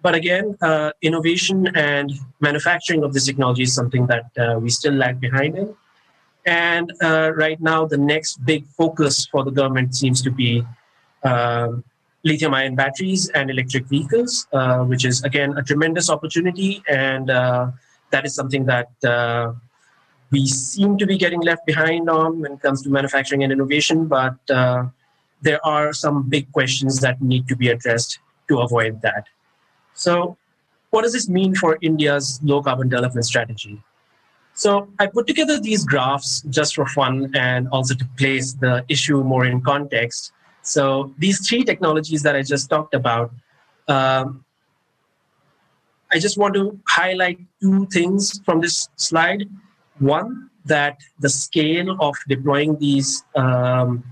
[0.00, 4.94] But again, uh, innovation and manufacturing of this technology is something that uh, we still
[4.94, 5.74] lag behind in.
[6.48, 10.64] And uh, right now, the next big focus for the government seems to be
[11.22, 11.84] um,
[12.24, 17.70] lithium ion batteries and electric vehicles, uh, which is, again, a tremendous opportunity and uh,
[18.10, 19.52] that is something that uh,
[20.30, 24.06] we seem to be getting left behind on when it comes to manufacturing and innovation,
[24.06, 24.86] but uh,
[25.42, 29.24] there are some big questions that need to be addressed to avoid that.
[29.92, 30.38] So,
[30.90, 33.82] what does this mean for India's low carbon development strategy?
[34.58, 39.22] So, I put together these graphs just for fun and also to place the issue
[39.22, 40.32] more in context.
[40.62, 43.30] So, these three technologies that I just talked about
[43.86, 44.44] um,
[46.10, 49.48] I just want to highlight two things from this slide.
[49.98, 54.04] One, that the scale of deploying these, um,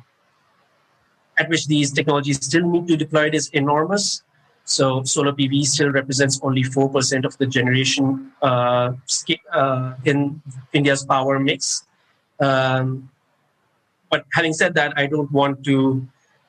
[1.39, 4.23] at which these technologies still need to deploy, is enormous.
[4.67, 8.93] So solar PV still represents only 4% of the generation uh,
[9.53, 11.87] uh, in India's power mix.
[12.41, 13.09] Um,
[14.11, 16.07] but having said that, I don't want to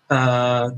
[0.10, 0.72] uh,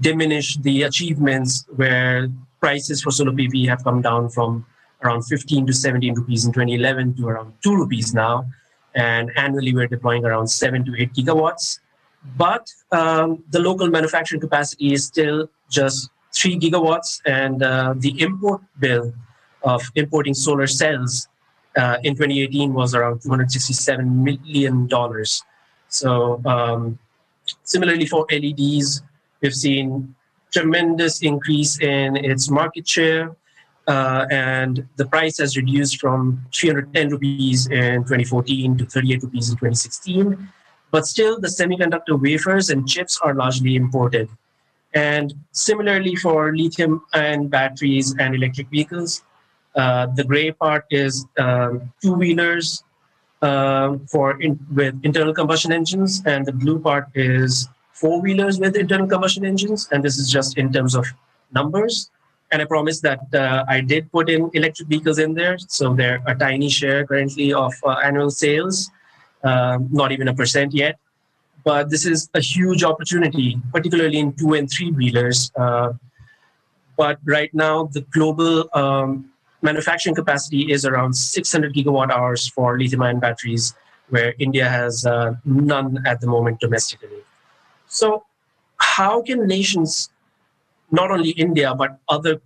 [0.00, 2.28] diminish the achievements where
[2.60, 4.66] prices for solar PV have come down from
[5.02, 8.46] around 15 to 17 rupees in 2011 to around 2 rupees now.
[8.96, 11.78] And annually, we're deploying around 7 to 8 gigawatts.
[12.36, 18.62] But um, the local manufacturing capacity is still just 3 gigawatts, and uh, the import
[18.78, 19.12] bill
[19.62, 21.28] of importing solar cells
[21.76, 24.88] uh, in 2018 was around $267 million.
[25.88, 26.98] So, um,
[27.64, 29.02] similarly for LEDs,
[29.40, 30.14] we've seen
[30.52, 33.36] tremendous increase in its market share.
[33.86, 39.56] Uh, and the price has reduced from 310 rupees in 2014 to 38 rupees in
[39.56, 40.48] 2016.
[40.90, 44.28] But still, the semiconductor wafers and chips are largely imported.
[44.94, 49.22] And similarly for lithium ion batteries and electric vehicles,
[49.76, 52.82] uh, the gray part is um, two wheelers
[53.42, 58.76] uh, for in, with internal combustion engines, and the blue part is four wheelers with
[58.76, 61.06] internal combustion engines, and this is just in terms of
[61.52, 62.10] numbers.
[62.52, 66.20] And I promise that uh, I did put in electric vehicles in there, so they're
[66.26, 68.90] a tiny share currently of uh, annual sales,
[69.44, 70.98] um, not even a percent yet.
[71.64, 75.50] But this is a huge opportunity, particularly in two and three wheelers.
[75.56, 75.92] Uh,
[76.96, 79.30] but right now, the global um,
[79.62, 83.74] manufacturing capacity is around 600 gigawatt hours for lithium ion batteries,
[84.08, 87.22] where India has uh, none at the moment domestically.
[87.86, 88.24] So,
[88.76, 90.10] how can nations,
[90.90, 92.40] not only India, but other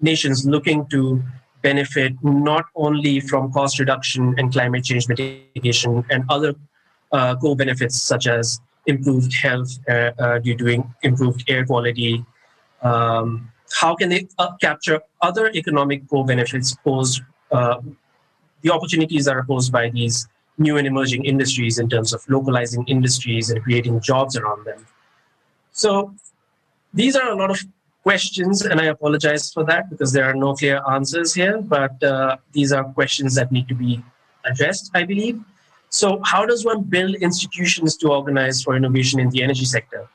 [0.00, 1.22] nations looking to
[1.62, 6.54] benefit not only from cost reduction and climate change mitigation and other
[7.12, 12.24] uh, co benefits such as improved health uh, uh, due to improved air quality?
[12.82, 17.80] Um, how can they uh, capture other economic co benefits posed, uh,
[18.62, 22.84] the opportunities that are posed by these new and emerging industries in terms of localizing
[22.86, 24.86] industries and creating jobs around them.
[25.72, 26.14] So
[26.92, 27.60] these are a lot of
[28.02, 32.36] questions, and I apologize for that because there are no clear answers here, but uh,
[32.52, 34.02] these are questions that need to be
[34.44, 35.40] addressed, I believe.
[35.90, 40.08] So, how does one build institutions to organize for innovation in the energy sector?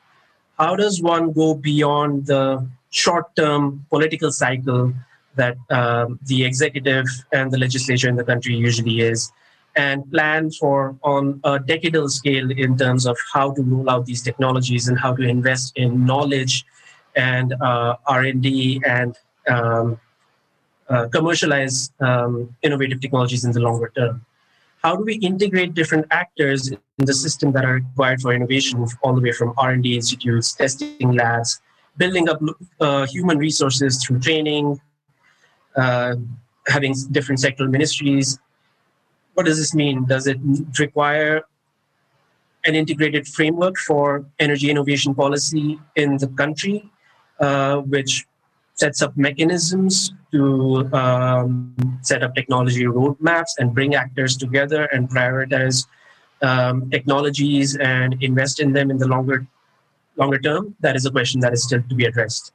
[0.58, 4.94] How does one go beyond the short term political cycle
[5.36, 9.32] that um, the executive and the legislature in the country usually is
[9.76, 14.22] and plan for on a decadal scale in terms of how to roll out these
[14.22, 16.66] technologies and how to invest in knowledge
[17.18, 19.18] and uh, R&D and
[19.50, 20.00] um,
[20.88, 24.26] uh, commercialize um, innovative technologies in the longer term.
[24.86, 29.16] How do we integrate different actors in the system that are required for innovation, all
[29.16, 31.60] the way from R&D institutes, testing labs,
[31.98, 32.40] building up
[32.80, 34.80] uh, human resources through training,
[35.76, 36.14] uh,
[36.68, 38.38] having different sectoral ministries,
[39.34, 40.06] what does this mean?
[40.06, 40.38] Does it
[40.78, 41.42] require
[42.66, 46.92] an integrated framework for energy innovation policy in the country,
[47.40, 48.28] uh, which
[48.76, 55.88] sets up mechanisms to um, set up technology roadmaps and bring actors together and prioritize
[56.42, 59.48] um, technologies and invest in them in the longer
[60.18, 60.76] longer term?
[60.82, 62.52] That is a question that is still to be addressed.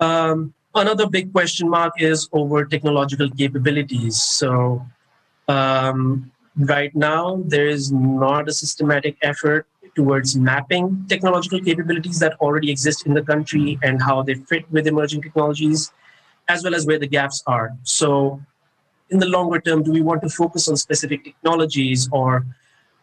[0.00, 4.20] Um, another big question mark is over technological capabilities.
[4.20, 4.84] So
[5.48, 12.70] um, right now, there is not a systematic effort towards mapping technological capabilities that already
[12.70, 15.92] exist in the country and how they fit with emerging technologies,
[16.52, 17.68] as well as where the gaps are.
[17.82, 18.40] So,
[19.10, 22.46] in the longer term, do we want to focus on specific technologies or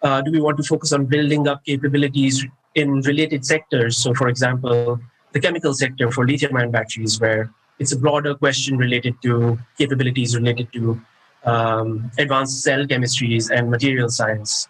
[0.01, 3.97] uh, do we want to focus on building up capabilities in related sectors?
[3.97, 4.99] So, for example,
[5.33, 10.35] the chemical sector for lithium ion batteries, where it's a broader question related to capabilities
[10.35, 10.99] related to
[11.45, 14.67] um, advanced cell chemistries and material science.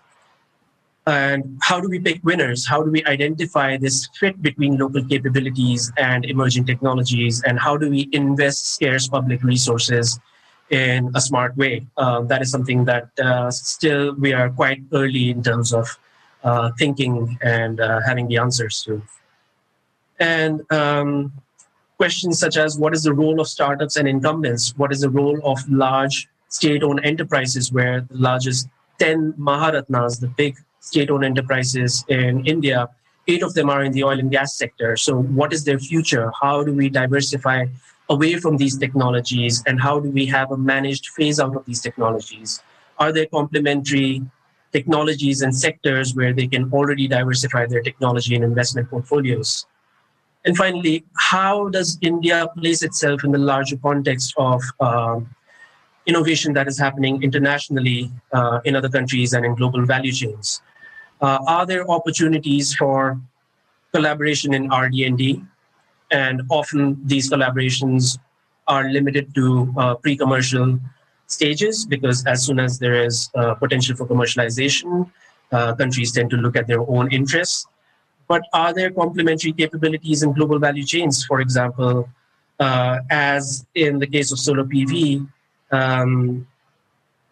[1.09, 2.67] And how do we pick winners?
[2.67, 7.41] How do we identify this fit between local capabilities and emerging technologies?
[7.47, 10.19] And how do we invest scarce public resources
[10.69, 11.87] in a smart way?
[11.97, 15.97] Uh, that is something that uh, still we are quite early in terms of
[16.43, 19.01] uh, thinking and uh, having the answers to.
[20.19, 21.33] And um,
[21.97, 24.77] questions such as what is the role of startups and incumbents?
[24.77, 28.67] What is the role of large state-owned enterprises where the largest
[28.99, 30.55] 10 Maharatnas, the big
[30.89, 32.89] state-owned enterprises in India,
[33.27, 34.97] eight of them are in the oil and gas sector.
[34.97, 36.31] So what is their future?
[36.41, 37.59] How do we diversify
[38.15, 41.81] away from these technologies and how do we have a managed phase out of these
[41.87, 42.63] technologies?
[42.97, 44.21] Are there complementary
[44.77, 49.67] technologies and sectors where they can already diversify their technology and investment portfolios?
[50.45, 55.29] And finally, how does India place itself in the larger context of um,
[56.09, 60.61] innovation that is happening internationally uh, in other countries and in global value chains.
[61.21, 63.19] Uh, are there opportunities for
[63.93, 65.43] collaboration in RD&D?
[66.11, 68.17] And often these collaborations
[68.67, 70.79] are limited to uh, pre-commercial
[71.27, 75.09] stages because as soon as there is uh, potential for commercialization,
[75.51, 77.67] uh, countries tend to look at their own interests.
[78.27, 81.25] But are there complementary capabilities in global value chains?
[81.25, 82.07] For example,
[82.59, 85.27] uh, as in the case of solar PV,
[85.71, 86.47] um,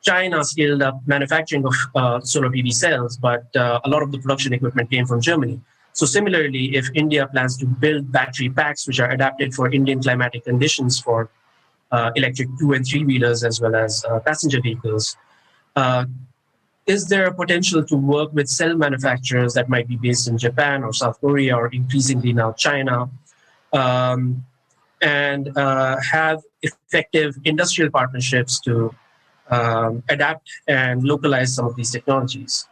[0.08, 4.20] China scaled up manufacturing of uh, solar PV cells, but uh, a lot of the
[4.20, 5.60] production equipment came from Germany.
[5.92, 10.46] So similarly, if India plans to build battery packs which are adapted for Indian climatic
[10.46, 11.30] conditions for
[11.92, 15.18] uh, electric two and three wheelers as well as uh, passenger vehicles,
[15.76, 16.06] uh,
[16.86, 20.84] is there a potential to work with cell manufacturers that might be based in Japan
[20.86, 23.10] or South Korea or increasingly now China?
[23.74, 24.46] Um,
[25.02, 28.96] and uh, have effective industrial partnerships to
[29.50, 32.68] um, adapt and localize some of these technologies.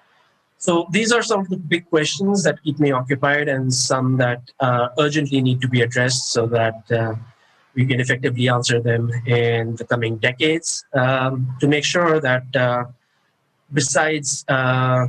[0.58, 4.42] So these are some of the big questions that keep me occupied and some that
[4.60, 7.16] uh, urgently need to be addressed so that uh,
[7.76, 12.86] we can effectively answer them in the coming decades um, to make sure that uh,
[13.74, 15.08] besides uh,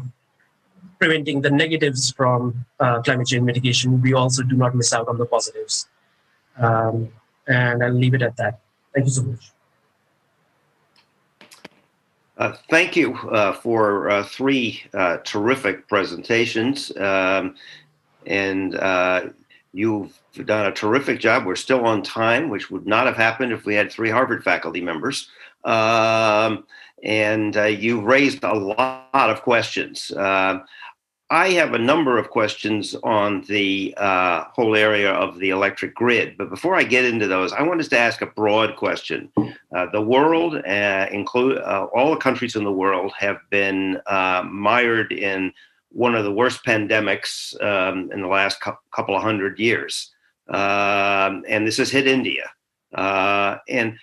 [0.99, 5.17] preventing the negatives from uh, climate change mitigation, we also do not miss out on
[5.17, 5.89] the positives.
[6.59, 7.09] Um,
[7.47, 8.61] and I'll leave it at that.
[8.95, 9.56] Thank you so much.
[12.39, 16.95] Uh, thank you uh, for uh, three uh, terrific presentations.
[16.97, 17.55] Um,
[18.27, 19.29] and uh,
[19.73, 21.47] you've done a terrific job.
[21.47, 24.83] We're still on time, which would not have happened if we had three Harvard faculty
[24.83, 25.31] members.
[25.65, 26.65] Um,
[27.03, 30.13] and uh, you've raised a lot of questions.
[31.31, 36.37] I have a number of questions on the uh, whole area of the electric grid,
[36.39, 39.33] but before I get into those, I wanted to ask a broad question.
[39.75, 44.45] Uh, the world, uh, include uh, all the countries in the world, have been uh,
[44.49, 45.53] mired in
[45.91, 50.13] one of the worst pandemics um, in the last cu- couple of hundred years,
[50.51, 52.49] um, and this has hit India.
[52.95, 53.99] Uh, and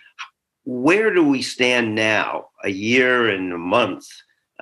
[0.66, 4.08] where do we stand now, a year and a month?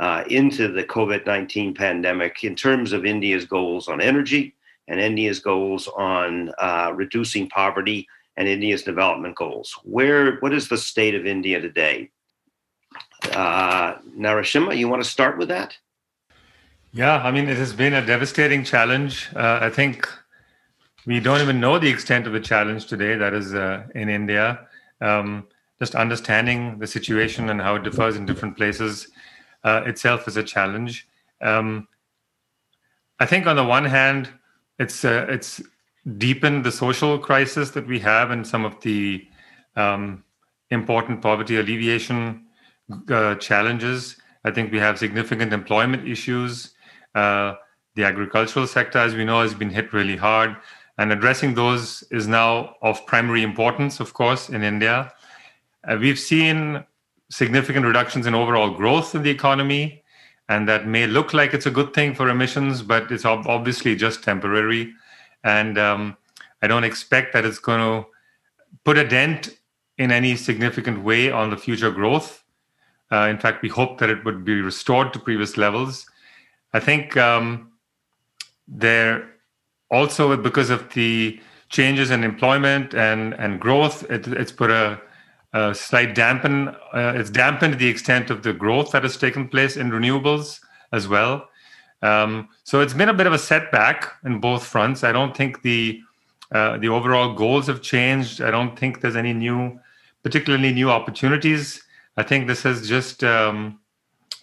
[0.01, 4.55] Uh, into the COVID 19 pandemic in terms of India's goals on energy
[4.87, 9.77] and India's goals on uh, reducing poverty and India's development goals.
[9.83, 12.09] Where, what is the state of India today?
[13.31, 15.77] Uh, Narasimha, you want to start with that?
[16.93, 19.29] Yeah, I mean, it has been a devastating challenge.
[19.35, 20.09] Uh, I think
[21.05, 24.67] we don't even know the extent of the challenge today that is uh, in India.
[24.99, 25.47] Um,
[25.77, 29.07] just understanding the situation and how it differs in different places
[29.63, 31.07] uh, itself is a challenge.
[31.41, 31.87] Um,
[33.19, 34.29] I think on the one hand,
[34.79, 35.61] it's uh, it's
[36.17, 39.27] deepened the social crisis that we have and some of the
[39.75, 40.23] um,
[40.71, 42.45] important poverty alleviation
[43.09, 44.17] uh, challenges.
[44.43, 46.71] I think we have significant employment issues.
[47.13, 47.53] Uh,
[47.95, 50.55] the agricultural sector, as we know, has been hit really hard,
[50.97, 55.13] and addressing those is now of primary importance, of course, in India.
[55.87, 56.83] Uh, we've seen
[57.31, 60.03] significant reductions in overall growth in the economy,
[60.49, 63.95] and that may look like it's a good thing for emissions, but it's ob- obviously
[63.95, 64.93] just temporary.
[65.43, 66.17] And um,
[66.61, 68.07] I don't expect that it's going to
[68.83, 69.57] put a dent
[69.97, 72.43] in any significant way on the future growth.
[73.11, 76.05] Uh, in fact, we hope that it would be restored to previous levels.
[76.73, 77.71] I think um,
[78.67, 79.29] there
[79.89, 84.99] also because of the changes in employment and and growth, it, it's put a,
[85.53, 86.69] a slight dampen.
[86.93, 91.07] Uh, it's dampened the extent of the growth that has taken place in renewables as
[91.07, 91.47] well.
[92.01, 95.03] Um, so it's been a bit of a setback in both fronts.
[95.03, 96.01] I don't think the
[96.51, 98.41] uh, the overall goals have changed.
[98.41, 99.79] I don't think there's any new,
[100.21, 101.81] particularly new opportunities.
[102.17, 103.79] I think this has just, um,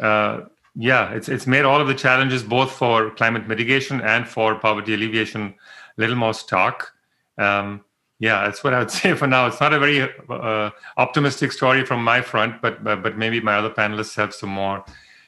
[0.01, 0.41] uh,
[0.75, 4.95] yeah, it's it's made all of the challenges both for climate mitigation and for poverty
[4.95, 5.55] alleviation
[5.99, 6.93] a little more stark.
[7.37, 7.85] Um,
[8.19, 9.47] yeah, that's what I would say for now.
[9.47, 13.71] It's not a very uh, optimistic story from my front, but but maybe my other
[13.71, 14.85] panelists have some more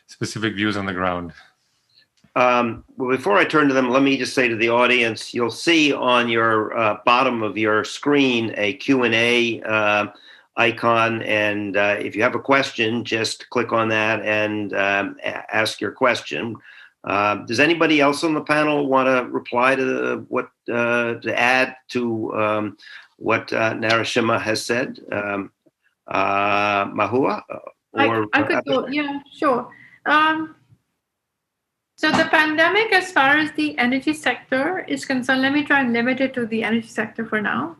[0.07, 1.33] specific views on the ground.
[2.37, 5.51] Um, well, before I turn to them, let me just say to the audience, you'll
[5.51, 10.07] see on your uh, bottom of your screen a Q&A uh,
[10.57, 11.23] icon.
[11.23, 15.91] And uh, if you have a question, just click on that and um, ask your
[15.91, 16.57] question.
[17.05, 21.75] Uh, does anybody else on the panel want to reply to what uh, to add
[21.89, 22.77] to um,
[23.17, 25.01] what uh, Narasimha has said?
[25.11, 25.51] Um,
[26.09, 27.43] Mahua?
[27.93, 29.73] Or, I, I could go, yeah, sure.
[30.07, 30.55] Um,
[31.97, 35.93] so the pandemic, as far as the energy sector is concerned, let me try and
[35.93, 37.77] limit it to the energy sector for now.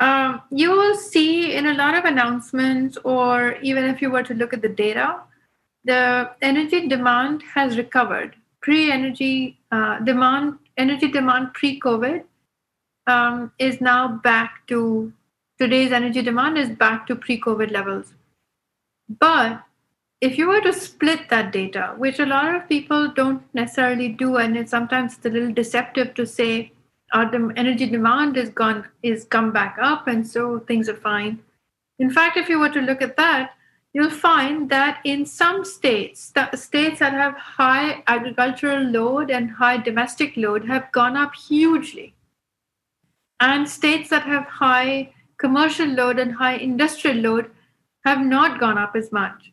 [0.00, 4.34] Um, you will see in a lot of announcements, or even if you were to
[4.34, 5.20] look at the data,
[5.84, 8.36] the energy demand has recovered.
[8.60, 12.24] Pre-energy uh, demand, energy demand pre-COVID
[13.06, 15.12] um, is now back to
[15.58, 18.14] today's energy demand is back to pre-COVID levels.
[19.08, 19.62] But
[20.20, 24.36] if you were to split that data, which a lot of people don't necessarily do,
[24.36, 26.72] and it's sometimes it's a little deceptive to say
[27.12, 31.40] our energy demand is gone is come back up, and so things are fine.
[31.98, 33.50] In fact, if you were to look at that,
[33.92, 39.76] you'll find that in some states, the states that have high agricultural load and high
[39.76, 42.14] domestic load have gone up hugely.
[43.40, 47.50] And states that have high commercial load and high industrial load
[48.04, 49.52] have not gone up as much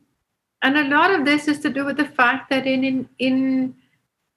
[0.61, 3.75] and a lot of this is to do with the fact that in in in,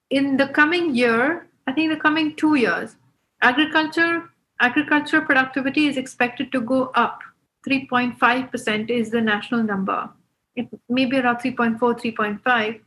[0.09, 2.95] in the coming year i think the coming two years
[3.41, 4.29] agriculture
[4.59, 7.21] agricultural productivity is expected to go up
[7.67, 10.09] 3.5% is the national number
[10.55, 12.79] it may be around 3.4 3.5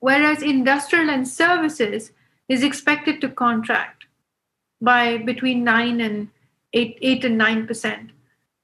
[0.00, 2.12] whereas industrial and services
[2.48, 4.04] is expected to contract
[4.80, 6.28] by between 9 and
[6.72, 8.10] 8 8 and 9%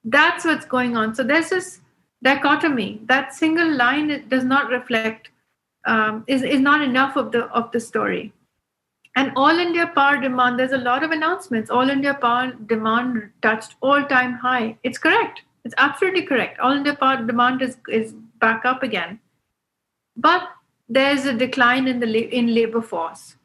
[0.05, 1.80] that's what's going on so there's this
[2.22, 3.01] dichotomy.
[3.05, 5.30] That single line does not reflect
[5.86, 8.32] um, is is not enough of the of the story.
[9.17, 10.59] And all India power demand.
[10.59, 11.71] There's a lot of announcements.
[11.71, 14.77] All India power demand touched all time high.
[14.83, 15.43] It's correct.
[15.64, 16.61] It's absolutely correct.
[16.61, 19.19] All India power demand is is back up again,
[20.17, 20.49] but
[20.89, 23.37] there's a decline in the in labor force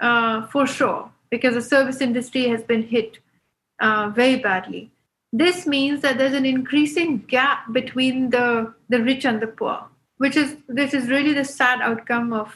[0.00, 3.18] uh, for sure because the service industry has been hit
[3.80, 4.92] uh, very badly
[5.32, 9.82] this means that there's an increasing gap between the, the rich and the poor,
[10.18, 12.54] which is this is really the sad outcome of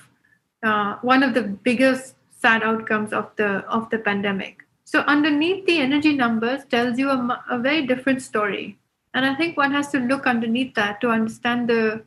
[0.62, 2.15] uh, one of the biggest
[2.46, 4.64] sad outcomes of the of the pandemic.
[4.84, 8.78] So underneath the energy numbers tells you a, a very different story,
[9.14, 12.04] and I think one has to look underneath that to understand the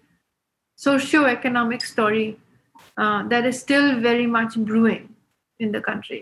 [0.76, 2.28] socio-economic story
[2.98, 5.14] uh, that is still very much brewing
[5.60, 6.22] in the country.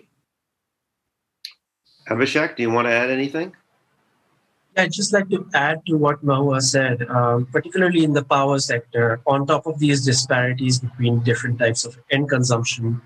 [2.10, 3.54] Abhishek, do you want to add anything?
[4.78, 9.22] I'd just like to add to what Mahua said, um, particularly in the power sector,
[9.26, 13.02] on top of these disparities between different types of end consumption,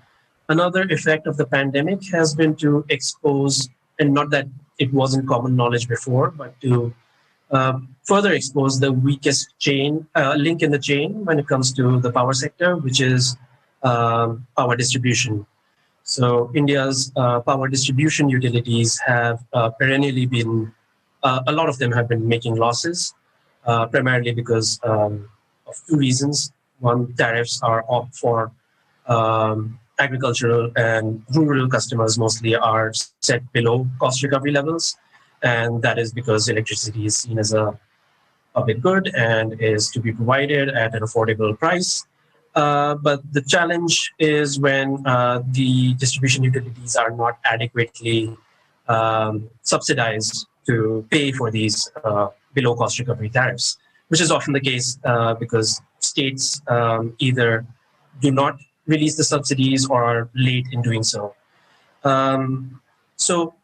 [0.48, 3.68] another effect of the pandemic has been to expose,
[3.98, 4.46] and not that
[4.78, 6.92] it wasn't common knowledge before, but to
[7.50, 12.00] uh, further expose the weakest chain uh, link in the chain when it comes to
[12.00, 13.36] the power sector, which is
[13.82, 15.46] um, power distribution.
[16.02, 20.72] So India's uh, power distribution utilities have uh, perennially been,
[21.22, 23.14] uh, a lot of them have been making losses,
[23.64, 25.28] primarily because um,
[25.66, 26.52] of two reasons.
[26.80, 28.50] One, tariffs are up for
[29.06, 34.96] um, agricultural and rural customers mostly are set below cost recovery levels.
[35.42, 37.78] And that is because electricity is seen as a
[38.54, 42.06] public good and is to be provided at an affordable price.
[42.54, 48.36] Uh, but the challenge is when uh, the distribution utilities are not adequately
[48.88, 53.78] um, subsidized to pay for these uh, below cost recovery tariffs,
[54.08, 57.64] which is often the case uh, because states um, either
[58.20, 61.34] do not release the subsidies or are late in doing so.
[62.04, 62.80] Um,
[63.16, 63.54] so,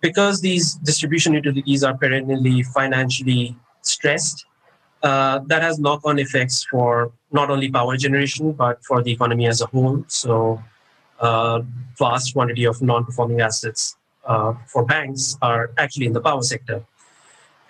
[0.00, 4.46] because these distribution utilities are perennially financially stressed,
[5.02, 9.60] uh, that has knock-on effects for not only power generation but for the economy as
[9.60, 10.04] a whole.
[10.08, 10.62] So,
[11.20, 11.62] uh,
[11.98, 16.84] vast quantity of non-performing assets uh, for banks are actually in the power sector,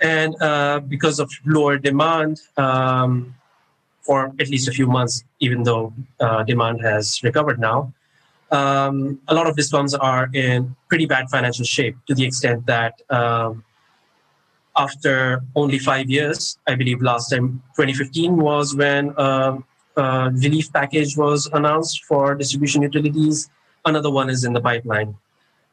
[0.00, 3.34] and uh, because of lower demand um,
[4.02, 7.92] for at least a few months, even though uh, demand has recovered now.
[8.50, 12.66] Um, a lot of these funds are in pretty bad financial shape to the extent
[12.66, 13.64] that um,
[14.76, 19.64] after only five years, I believe last time 2015 was when um,
[19.96, 23.48] a relief package was announced for distribution utilities.
[23.84, 25.14] Another one is in the pipeline.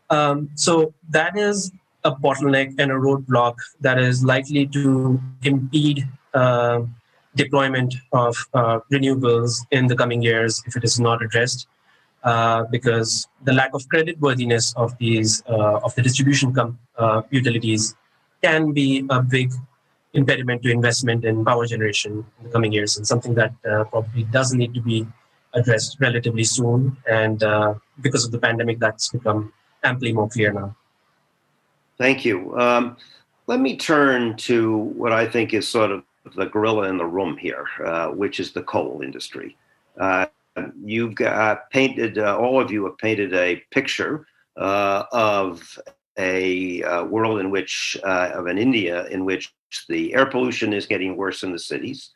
[0.09, 1.71] Um, so that is
[2.03, 6.82] a bottleneck and a roadblock that is likely to impede uh,
[7.43, 11.67] deployment of uh, renewables in the coming years if it is not addressed.
[12.23, 13.09] Uh, because
[13.47, 17.95] the lack of creditworthiness of these uh, of the distribution com- uh, utilities
[18.41, 19.49] can be a big
[20.13, 24.23] impediment to investment in power generation in the coming years, and something that uh, probably
[24.23, 25.07] does need to be
[25.53, 26.97] addressed relatively soon.
[27.09, 30.75] And uh, because of the pandemic, that's become amply more clear now.
[31.97, 32.57] Thank you.
[32.59, 32.97] Um,
[33.45, 36.03] let me turn to what I think is sort of
[36.36, 39.57] the gorilla in the room here, uh, which is the coal industry.
[39.99, 40.25] Uh,
[40.84, 44.25] you've got painted, uh, all of you have painted a picture
[44.57, 45.80] uh, of
[46.17, 49.53] a uh, world in which, of an India in which
[49.88, 52.11] the air pollution is getting worse in the cities,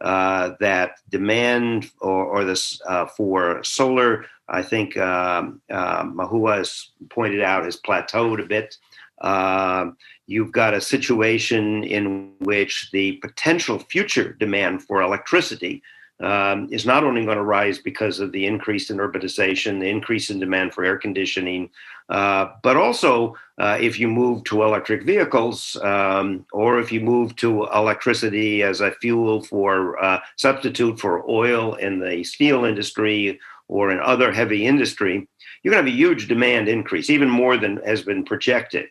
[0.00, 2.80] that demand or, or this
[3.16, 8.76] for solar, I think um, Mahua has pointed out, has plateaued a bit.
[9.20, 9.96] Um,
[10.26, 15.82] you've got a situation in which the potential future demand for electricity
[16.20, 20.30] um, is not only going to rise because of the increase in urbanization, the increase
[20.30, 21.68] in demand for air conditioning,
[22.08, 27.36] uh, but also uh, if you move to electric vehicles um, or if you move
[27.36, 33.38] to electricity as a fuel for uh, substitute for oil in the steel industry
[33.68, 35.28] or in other heavy industry,
[35.62, 38.88] you're going to have a huge demand increase, even more than has been projected.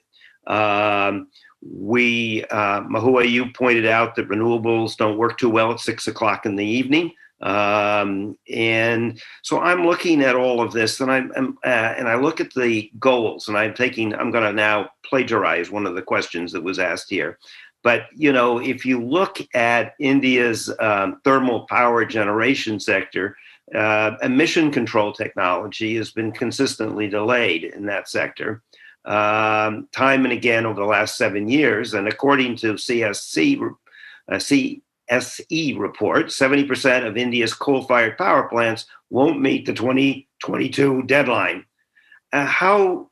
[0.48, 1.28] Um,
[1.62, 6.46] we, uh, Mahua, you pointed out that renewables don't work too well at six o'clock
[6.46, 7.12] in the evening.
[7.42, 12.16] Um, and so I'm looking at all of this, and I'm, I'm uh, and I
[12.16, 14.14] look at the goals, and I'm taking.
[14.14, 17.38] I'm going to now plagiarize one of the questions that was asked here.
[17.84, 23.38] But you know, if you look at India's um, thermal power generation sector,
[23.76, 28.64] uh, emission control technology has been consistently delayed in that sector
[29.06, 31.94] um, time and again over the last seven years.
[31.94, 39.42] And according to CSC, uh, CSE report, 70% of India's coal fired power plants won't
[39.42, 41.66] meet the 2022 deadline.
[42.34, 43.10] Uh, how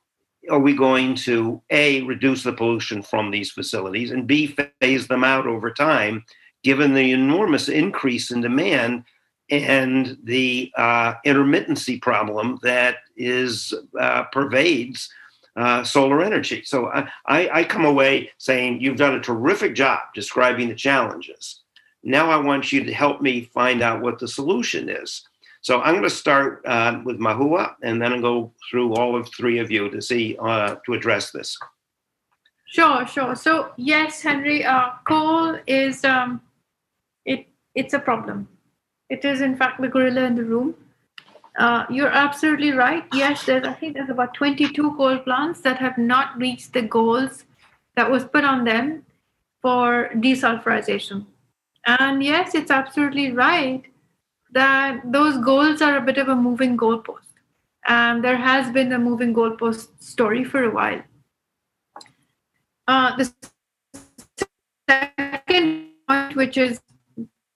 [0.50, 5.24] are we going to A, reduce the pollution from these facilities, and B, phase them
[5.24, 6.26] out over time,
[6.64, 9.06] given the enormous increase in demand
[9.50, 15.10] and the uh, intermittency problem that is uh, pervades
[15.56, 16.64] uh, solar energy.
[16.66, 21.62] So I, I come away saying you've done a terrific job describing the challenges.
[22.04, 25.24] Now I want you to help me find out what the solution is.
[25.62, 29.30] So I'm going to start uh, with Mahua, and then I'll go through all of
[29.30, 31.58] three of you to see uh, to address this.
[32.68, 33.34] Sure, sure.
[33.36, 36.41] So yes, Henry, uh, coal is um,
[37.26, 37.47] it.
[37.76, 38.49] It's a problem.
[39.10, 40.76] It is in fact the gorilla in the room.
[41.58, 43.06] Uh, you're absolutely right.
[43.14, 47.45] Yes, there's I think there's about 22 coal plants that have not reached the goals
[47.95, 49.06] that was put on them
[49.62, 51.26] for desulfurization.
[51.86, 53.84] And yes, it's absolutely right
[54.51, 57.28] that those goals are a bit of a moving goalpost.
[57.86, 61.01] And there has been a moving goalpost story for a while.
[62.88, 63.32] Uh, the
[64.89, 66.82] second point, which is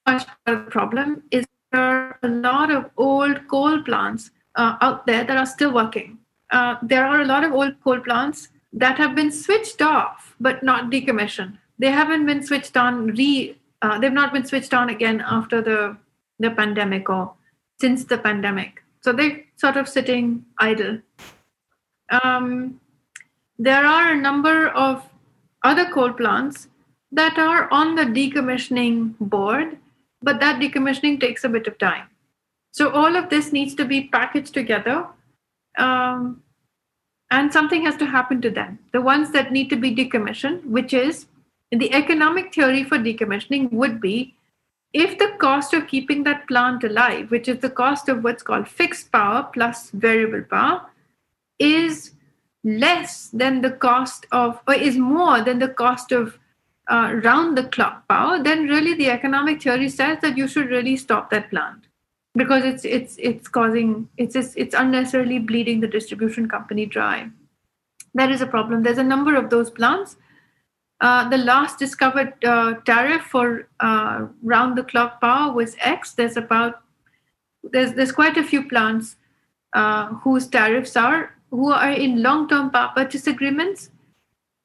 [0.06, 5.24] much of the problem, is are a lot of old coal plants uh, out there
[5.24, 6.18] that are still working.
[6.51, 10.63] Uh, there are a lot of old coal plants that have been switched off but
[10.63, 11.57] not decommissioned.
[11.80, 13.57] They haven't been switched on re.
[13.82, 15.97] Uh, they've not been switched on again after the
[16.39, 17.34] the pandemic or
[17.80, 18.84] since the pandemic.
[19.01, 20.99] So they're sort of sitting idle.
[22.09, 22.80] Um,
[23.59, 25.03] there are a number of
[25.63, 26.68] other coal plants
[27.11, 29.78] that are on the decommissioning board,
[30.22, 32.07] but that decommissioning takes a bit of time.
[32.72, 35.07] So all of this needs to be packaged together.
[35.78, 36.43] Um,
[37.30, 38.80] and something has to happen to them.
[38.93, 41.26] The ones that need to be decommissioned, which is
[41.72, 44.36] the economic theory for decommissioning, would be
[44.93, 48.68] if the cost of keeping that plant alive, which is the cost of what's called
[48.68, 50.86] fixed power plus variable power,
[51.59, 52.11] is
[52.63, 56.39] less than the cost of, or is more than the cost of
[56.90, 60.96] uh, round the clock power, then really the economic theory says that you should really
[60.96, 61.88] stop that plant
[62.36, 67.30] because it's it's it's causing it's just, it's unnecessarily bleeding the distribution company dry.
[68.14, 68.84] That is a problem.
[68.84, 70.18] There's a number of those plants.
[71.00, 76.14] Uh, the last discovered uh, tariff for uh, round the clock power was X.
[76.14, 76.82] There's about
[77.64, 79.18] there's there's quite a few plants
[79.74, 83.90] uh, whose tariffs are who are in long-term power purchase agreements,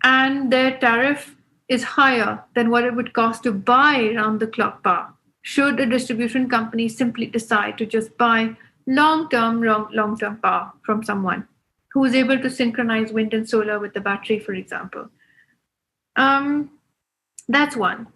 [0.04, 1.36] and their tariff
[1.72, 5.12] is higher than what it would cost to buy round the clock power.
[5.40, 8.56] Should a distribution company simply decide to just buy
[8.86, 11.48] long-term long-term power from someone
[11.92, 15.08] who is able to synchronize wind and solar with the battery for example?
[16.16, 16.70] Um,
[17.48, 18.06] that's one.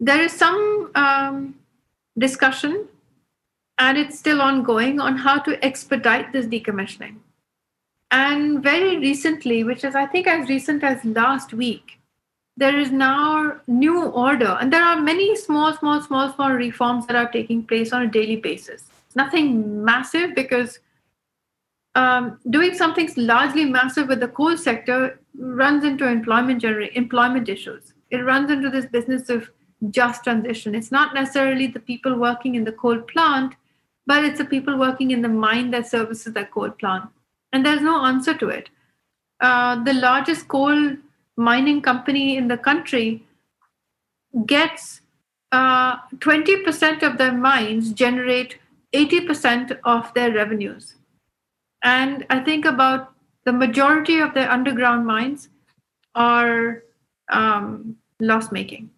[0.00, 1.54] There is some um,
[2.18, 2.88] discussion
[3.78, 7.16] and it's still ongoing on how to expedite this decommissioning.
[8.10, 11.99] And very recently which is i think as recent as last week
[12.60, 17.16] there is now new order and there are many small small small small reforms that
[17.16, 18.84] are taking place on a daily basis.
[19.14, 20.78] Nothing massive because
[21.94, 27.94] um, doing something largely massive with the coal sector runs into employment gener- employment issues.
[28.10, 29.50] It runs into this business of
[29.88, 30.74] just transition.
[30.74, 33.54] It's not necessarily the people working in the coal plant
[34.06, 37.04] but it's the people working in the mine that services that coal plant.
[37.52, 38.68] And there's no answer to it.
[39.40, 40.96] Uh, the largest coal
[41.36, 43.24] mining company in the country
[44.46, 45.00] gets
[45.52, 48.58] uh, 20% of their mines generate
[48.92, 50.94] 80% of their revenues.
[51.82, 53.12] And I think about
[53.44, 55.48] the majority of their underground mines
[56.14, 56.82] are
[57.30, 58.90] um, loss making.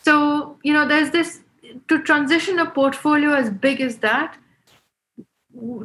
[0.00, 1.40] So, you know, there's this
[1.88, 4.36] to transition a portfolio as big as that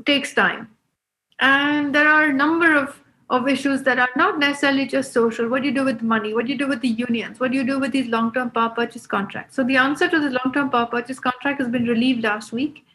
[0.05, 0.69] takes time.
[1.39, 2.99] And there are a number of
[3.29, 5.49] of issues that are not necessarily just social.
[5.49, 6.33] What do you do with money?
[6.33, 7.39] What do you do with the unions?
[7.39, 9.55] What do you do with these long term power purchase contracts?
[9.55, 12.85] So, the answer to the long term power purchase contract has been relieved last week,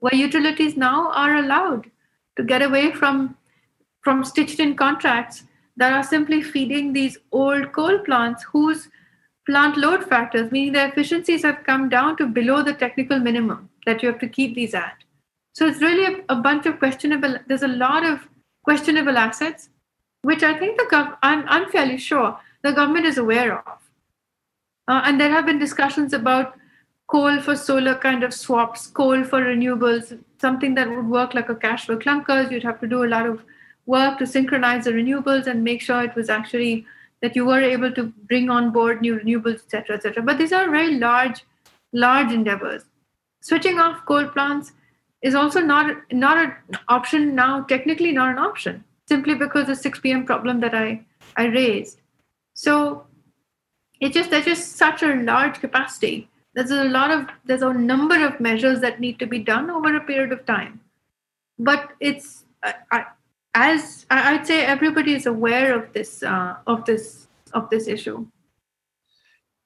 [0.00, 1.90] where utilities now are allowed
[2.36, 3.36] to get away from,
[4.02, 5.44] from stitched in contracts
[5.76, 8.88] that are simply feeding these old coal plants whose
[9.46, 14.02] plant load factors, meaning their efficiencies have come down to below the technical minimum that
[14.02, 14.96] you have to keep these at.
[15.54, 18.28] So, it's really a, a bunch of questionable, there's a lot of
[18.64, 19.70] questionable assets
[20.28, 23.78] which I think the gov- I'm, I'm fairly sure the government is aware of.
[24.86, 26.54] Uh, and there have been discussions about
[27.06, 31.54] coal for solar kind of swaps, coal for renewables, something that would work like a
[31.54, 32.50] cash for clunkers.
[32.50, 33.42] You'd have to do a lot of
[33.86, 36.84] work to synchronize the renewables and make sure it was actually
[37.22, 40.22] that you were able to bring on board new renewables, etc., etc.
[40.22, 41.42] But these are very large,
[41.94, 42.84] large endeavors.
[43.40, 44.72] Switching off coal plants
[45.22, 46.54] is also not not an
[46.88, 47.62] option now.
[47.62, 50.24] Technically, not an option simply because the 6 p.m.
[50.26, 51.00] problem that I,
[51.36, 52.00] I raised.
[52.54, 53.06] So
[54.00, 56.28] it's just there's just such a large capacity.
[56.54, 59.96] There's a lot of there's a number of measures that need to be done over
[59.96, 60.80] a period of time.
[61.58, 63.04] But it's I,
[63.54, 68.26] as I'd say everybody is aware of this uh, of this of this issue.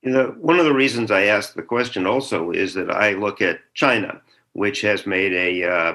[0.03, 3.41] You know, one of the reasons I asked the question also is that I look
[3.41, 4.21] at China,
[4.53, 5.93] which has made a uh,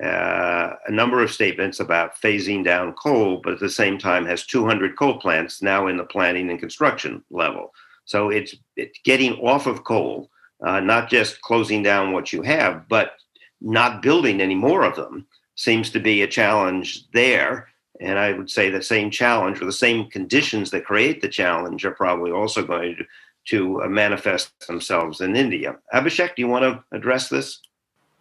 [0.00, 4.46] uh, a number of statements about phasing down coal, but at the same time has
[4.46, 7.72] 200 coal plants now in the planning and construction level.
[8.04, 10.30] So it's, it's getting off of coal,
[10.64, 13.12] uh, not just closing down what you have, but
[13.60, 15.26] not building any more of them
[15.56, 17.68] seems to be a challenge there.
[18.00, 21.84] And I would say the same challenge or the same conditions that create the challenge
[21.84, 23.04] are probably also going to,
[23.44, 25.76] to uh, manifest themselves in India.
[25.94, 27.60] Abhishek, do you want to address this?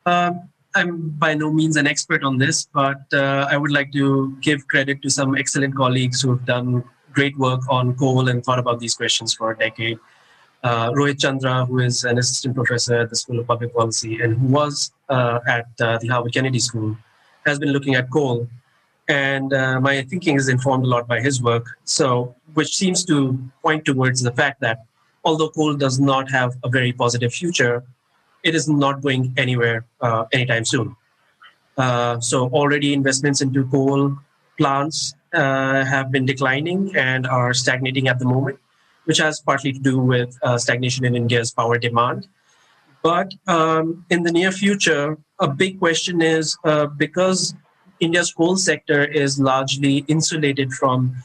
[0.06, 4.36] Um, I'm by no means an expert on this, but uh, I would like to
[4.42, 8.60] give credit to some excellent colleagues who have done great work on coal and thought
[8.60, 10.00] about these questions for a decade.
[10.64, 14.38] Uh, Rohit Chandra, who is an assistant professor at the School of Public Policy and
[14.38, 16.96] who was uh, at uh, the Harvard Kennedy School,
[17.46, 18.48] has been looking at coal.
[19.08, 21.66] And uh, my thinking is informed a lot by his work.
[21.84, 24.86] So, which seems to point towards the fact that
[25.26, 27.84] although coal does not have a very positive future,
[28.44, 30.96] it is not going anywhere uh, anytime soon.
[31.78, 34.16] Uh, so already investments into coal
[34.58, 38.60] plants uh, have been declining and are stagnating at the moment,
[39.06, 42.28] which has partly to do with uh, stagnation in India's power demand.
[43.02, 47.56] But um, in the near future, a big question is uh, because
[48.00, 51.16] India's coal sector is largely insulated from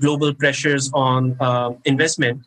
[0.00, 2.42] global pressures on uh, investment,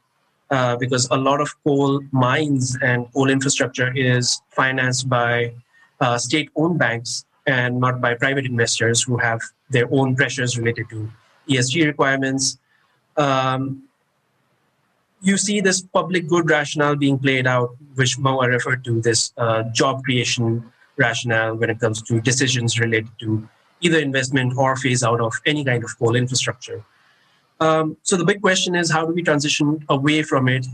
[0.52, 5.54] uh, because a lot of coal mines and coal infrastructure is financed by
[6.02, 10.90] uh, state owned banks and not by private investors who have their own pressures related
[10.90, 11.10] to
[11.50, 12.58] ESG requirements.
[13.18, 13.84] Um,
[15.22, 19.64] you see this public good rationale being played out, which Mahua referred to, this uh,
[19.74, 23.48] job creation rationale when it comes to decisions related to
[23.82, 26.84] either investment or phase out of any kind of coal infrastructure.
[27.60, 30.66] Um, so the big question is how do we transition away from it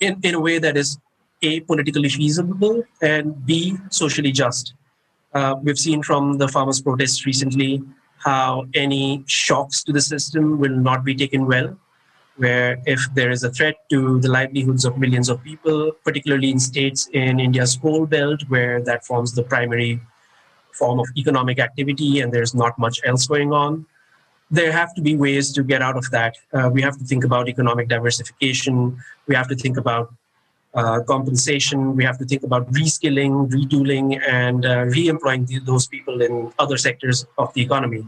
[0.00, 0.98] in, in a way that is
[1.42, 4.74] A, politically feasible, and B, socially just?
[5.34, 7.82] Uh, we've seen from the farmers' protests recently
[8.18, 11.76] how any shocks to the system will not be taken well.
[12.36, 16.58] Where if there is a threat to the livelihoods of millions of people, particularly in
[16.58, 20.00] states in India's coal belt, where that forms the primary
[20.72, 23.86] form of economic activity and there's not much else going on,
[24.50, 26.36] there have to be ways to get out of that.
[26.52, 28.96] Uh, we have to think about economic diversification.
[29.26, 30.12] We have to think about
[30.74, 31.96] uh, compensation.
[31.96, 37.26] We have to think about reskilling, retooling, and uh, re-employing those people in other sectors
[37.38, 38.06] of the economy.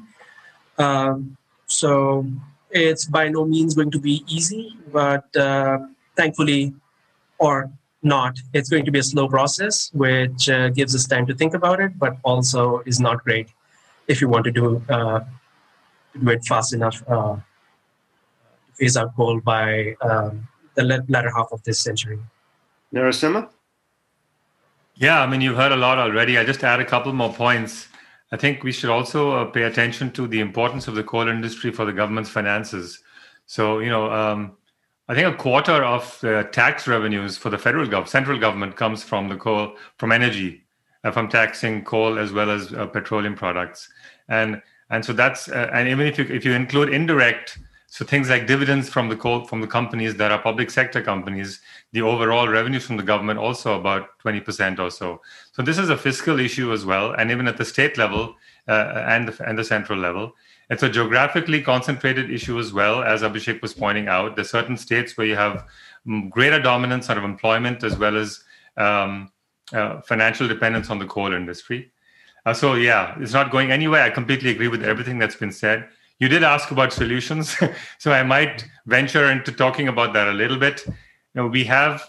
[0.79, 2.27] Um, so
[2.71, 5.79] it's by no means going to be easy, but uh,
[6.17, 6.75] thankfully,
[7.39, 7.71] or
[8.03, 11.55] not, it's going to be a slow process, which uh, gives us time to think
[11.55, 13.49] about it, but also is not great
[14.07, 14.83] if you want to do
[16.21, 17.43] do it fast enough uh, to
[18.75, 22.19] phase out coal by um, the latter half of this century.
[22.95, 23.49] Narasimha?
[24.95, 26.39] Yeah, I mean, you've heard a lot already.
[26.39, 27.89] I just add a couple more points.
[28.33, 31.71] I think we should also uh, pay attention to the importance of the coal industry
[31.71, 33.03] for the government's finances.
[33.47, 34.57] So, you know, um,
[35.09, 39.05] I think a quarter of the tax revenues for the federal government, central government, comes
[39.05, 40.65] from the coal, from energy,
[41.05, 43.89] uh, from taxing coal as well as uh, petroleum products.
[44.29, 44.61] And
[44.91, 47.59] and so that's uh, and even if you if you include indirect
[47.89, 51.61] so things like dividends from the coal from the companies that are public sector companies
[51.93, 55.23] the overall revenues from the government also about 20% or so.
[55.53, 58.35] So this is a fiscal issue as well and even at the state level
[58.69, 60.35] uh, and the, and the central level.
[60.69, 64.37] It's a geographically concentrated issue as well as abhishek was pointing out.
[64.37, 65.65] There's certain states where you have
[66.07, 68.43] mm, greater dominance of employment as well as
[68.77, 69.33] um,
[69.73, 71.93] uh, financial dependence on the coal industry
[72.47, 74.03] uh, so yeah, it's not going anywhere.
[74.03, 75.89] I completely agree with everything that's been said.
[76.21, 77.55] You did ask about solutions,
[77.99, 80.85] so I might venture into talking about that a little bit.
[80.87, 80.95] You
[81.35, 82.03] know, we have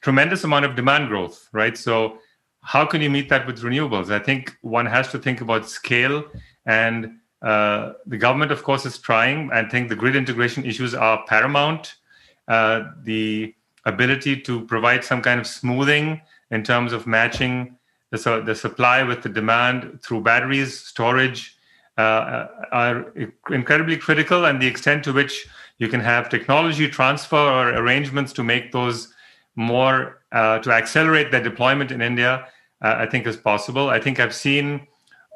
[0.00, 1.76] tremendous amount of demand growth, right?
[1.76, 2.18] So
[2.62, 4.10] how can you meet that with renewables?
[4.10, 6.24] I think one has to think about scale,
[6.64, 9.50] and uh, the government, of course, is trying.
[9.52, 11.96] I think the grid integration issues are paramount.
[12.48, 13.54] Uh, the
[13.84, 16.20] ability to provide some kind of smoothing
[16.50, 17.75] in terms of matching
[18.10, 21.56] the, the supply with the demand through batteries, storage
[21.98, 23.12] uh, are
[23.50, 25.46] incredibly critical, and the extent to which
[25.78, 29.12] you can have technology transfer or arrangements to make those
[29.56, 32.46] more uh, to accelerate their deployment in India,
[32.82, 33.88] uh, I think is possible.
[33.88, 34.86] I think I've seen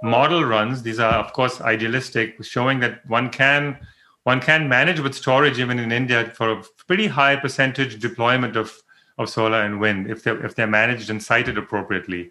[0.03, 3.79] model runs; these are, of course, idealistic, showing that one can
[4.25, 8.83] one can manage with storage even in India for a pretty high percentage deployment of
[9.19, 12.31] of solar and wind if they're if they're managed and sited appropriately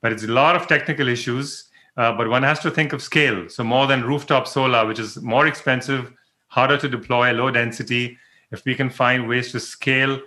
[0.00, 1.64] but it's a lot of technical issues.
[1.96, 3.48] Uh, but one has to think of scale.
[3.48, 6.12] So more than rooftop solar, which is more expensive,
[6.46, 8.16] harder to deploy, low density.
[8.52, 10.20] If we can find ways to scale,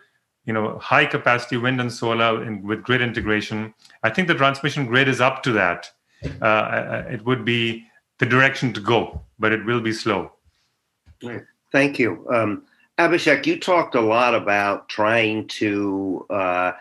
[0.46, 4.86] you know, high capacity wind and solar in, with grid integration, I think the transmission
[4.86, 5.90] grid is up to that.
[6.42, 7.86] Uh, uh it would be
[8.20, 10.34] the direction to go, but it will be slow.
[11.72, 12.28] Thank you.
[12.30, 12.64] Um,
[13.00, 16.72] Abhishek, you talked a lot about trying to uh,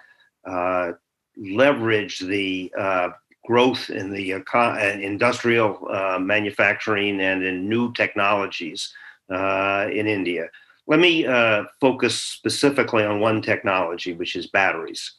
[0.45, 0.93] uh,
[1.41, 3.09] leverage the uh,
[3.45, 8.93] growth in the uh, industrial uh, manufacturing and in new technologies
[9.30, 10.49] uh, in India.
[10.86, 15.12] Let me uh, focus specifically on one technology, which is batteries.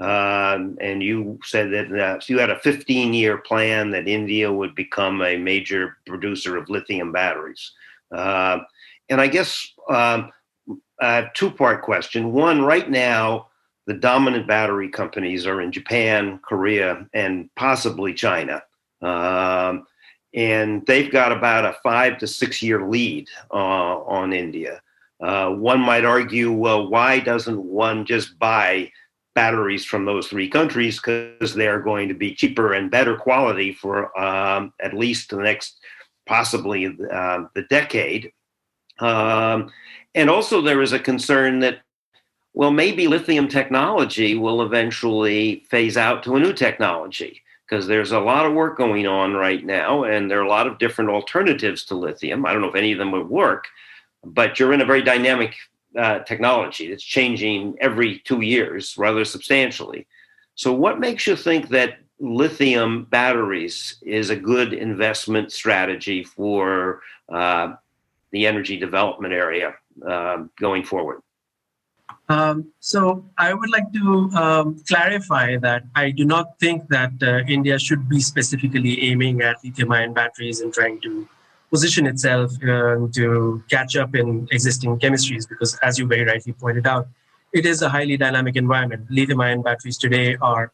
[0.00, 4.74] Um, and you said that uh, you had a 15 year plan that India would
[4.74, 7.72] become a major producer of lithium batteries.
[8.10, 10.30] and I guess um,
[11.00, 12.32] a two part question.
[12.32, 13.47] One, right now,
[13.88, 18.62] the dominant battery companies are in Japan, Korea, and possibly China.
[19.00, 19.86] Um,
[20.34, 23.56] and they've got about a five to six year lead uh,
[24.04, 24.82] on India.
[25.22, 28.92] Uh, one might argue, well, why doesn't one just buy
[29.34, 34.16] batteries from those three countries because they're going to be cheaper and better quality for
[34.20, 35.78] um, at least the next,
[36.26, 38.32] possibly uh, the decade.
[38.98, 39.72] Um,
[40.14, 41.80] and also, there is a concern that,
[42.58, 48.18] well, maybe lithium technology will eventually phase out to a new technology because there's a
[48.18, 51.84] lot of work going on right now, and there are a lot of different alternatives
[51.84, 52.44] to lithium.
[52.44, 53.68] I don't know if any of them would work,
[54.24, 55.54] but you're in a very dynamic
[55.96, 60.08] uh, technology that's changing every two years rather substantially.
[60.56, 67.74] So, what makes you think that lithium batteries is a good investment strategy for uh,
[68.32, 71.22] the energy development area uh, going forward?
[72.30, 77.38] Um, so I would like to um, clarify that I do not think that uh,
[77.48, 81.26] India should be specifically aiming at lithium-ion batteries and trying to
[81.70, 86.86] position itself um, to catch up in existing chemistries because, as you very rightly pointed
[86.86, 87.08] out,
[87.52, 89.06] it is a highly dynamic environment.
[89.10, 90.70] Lithium-ion batteries today are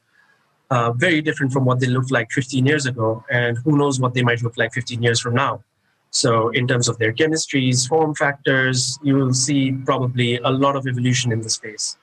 [0.71, 4.13] uh, very different from what they looked like 15 years ago, and who knows what
[4.15, 5.63] they might look like 15 years from now.
[6.15, 10.87] So, in terms of their chemistries, form factors, you will see probably a lot of
[10.87, 11.99] evolution in the space.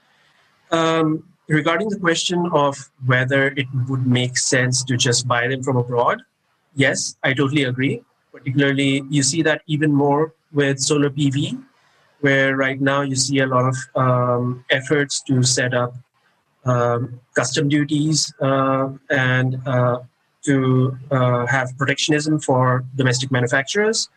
[0.69, 5.77] Um, regarding the question of whether it would make sense to just buy them from
[5.77, 6.21] abroad,
[6.75, 8.03] yes, I totally agree.
[8.33, 11.63] Particularly, you see that even more with solar PV,
[12.19, 15.95] where right now you see a lot of um, efforts to set up
[16.65, 19.99] um, custom duties uh, and uh,
[20.43, 24.09] to uh, have protectionism for domestic manufacturers,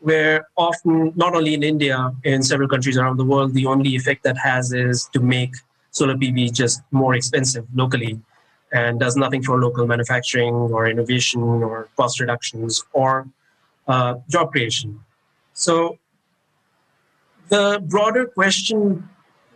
[0.00, 4.24] where often, not only in India, in several countries around the world, the only effect
[4.24, 5.54] that has is to make
[5.90, 8.20] solar PV just more expensive locally
[8.72, 13.28] and does nothing for local manufacturing or innovation or cost reductions or
[13.86, 14.98] uh, job creation.
[15.52, 15.98] So
[17.48, 19.08] the broader question,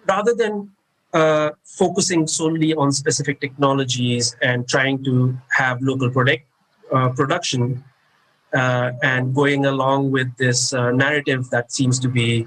[0.07, 0.76] rather than
[1.13, 6.45] uh, focusing solely on specific technologies and trying to have local product
[6.93, 7.83] uh, production
[8.53, 12.47] uh, and going along with this uh, narrative that seems to be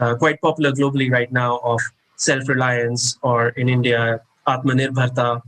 [0.00, 1.80] uh, quite popular globally right now of
[2.16, 5.40] self-reliance or in India atmanirbharta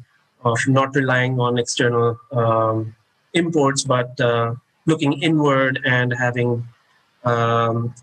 [0.44, 2.94] of not relying on external um,
[3.34, 4.10] imports but
[4.86, 6.66] looking inward and having
[7.24, 7.94] um,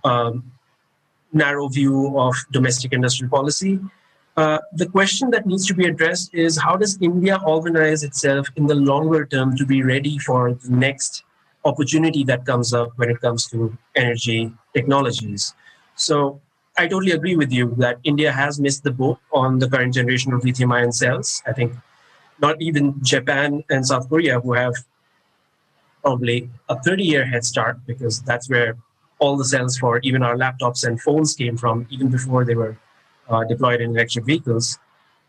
[1.33, 3.79] narrow view of domestic industrial policy
[4.37, 8.67] uh, the question that needs to be addressed is how does India organize itself in
[8.67, 11.23] the longer term to be ready for the next
[11.65, 15.55] opportunity that comes up when it comes to energy technologies?
[15.95, 16.39] So
[16.77, 20.31] I totally agree with you that India has missed the boat on the current generation
[20.33, 21.41] of lithium ion cells.
[21.47, 21.73] I think
[22.39, 24.75] not even Japan and South Korea, who have
[26.03, 28.77] probably a 30 year head start, because that's where
[29.17, 32.77] all the cells for even our laptops and phones came from, even before they were
[33.47, 34.79] deployed in electric vehicles.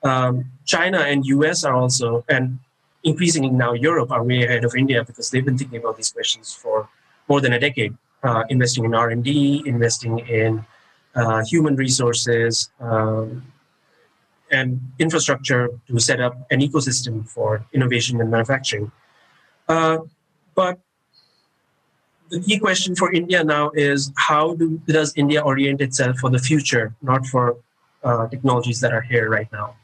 [0.03, 2.59] Um, China and US are also, and
[3.05, 6.55] increasingly now Europe are way ahead of India because they've been thinking about these questions
[6.55, 6.89] for
[7.29, 10.65] more than a decade, uh, investing in R&D, investing in
[11.15, 13.43] uh, human resources, um,
[14.51, 18.91] and infrastructure to set up an ecosystem for innovation and manufacturing.
[19.69, 19.99] Uh,
[20.55, 20.79] but
[22.31, 26.39] the key question for India now is how do, does India orient itself for the
[26.39, 27.57] future, not for
[28.05, 29.75] uh, technologies that are here right now.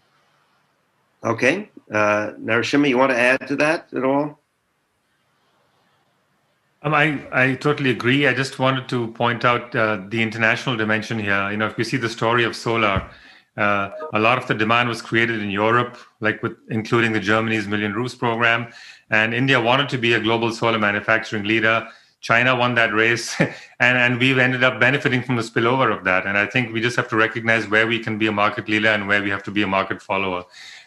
[1.23, 1.71] Okay.
[1.91, 4.39] Uh, Narasimha, you want to add to that at all?
[6.83, 8.27] Um, I, I totally agree.
[8.27, 11.51] I just wanted to point out uh, the international dimension here.
[11.51, 13.09] You know, if you see the story of solar,
[13.57, 17.67] uh, a lot of the demand was created in Europe, like with including the Germany's
[17.67, 18.71] Million Roofs program,
[19.11, 21.89] and India wanted to be a global solar manufacturing leader.
[22.25, 26.27] China won that race, and, and we've ended up benefiting from the spillover of that.
[26.27, 28.89] And I think we just have to recognize where we can be a market leader
[28.89, 30.43] and where we have to be a market follower.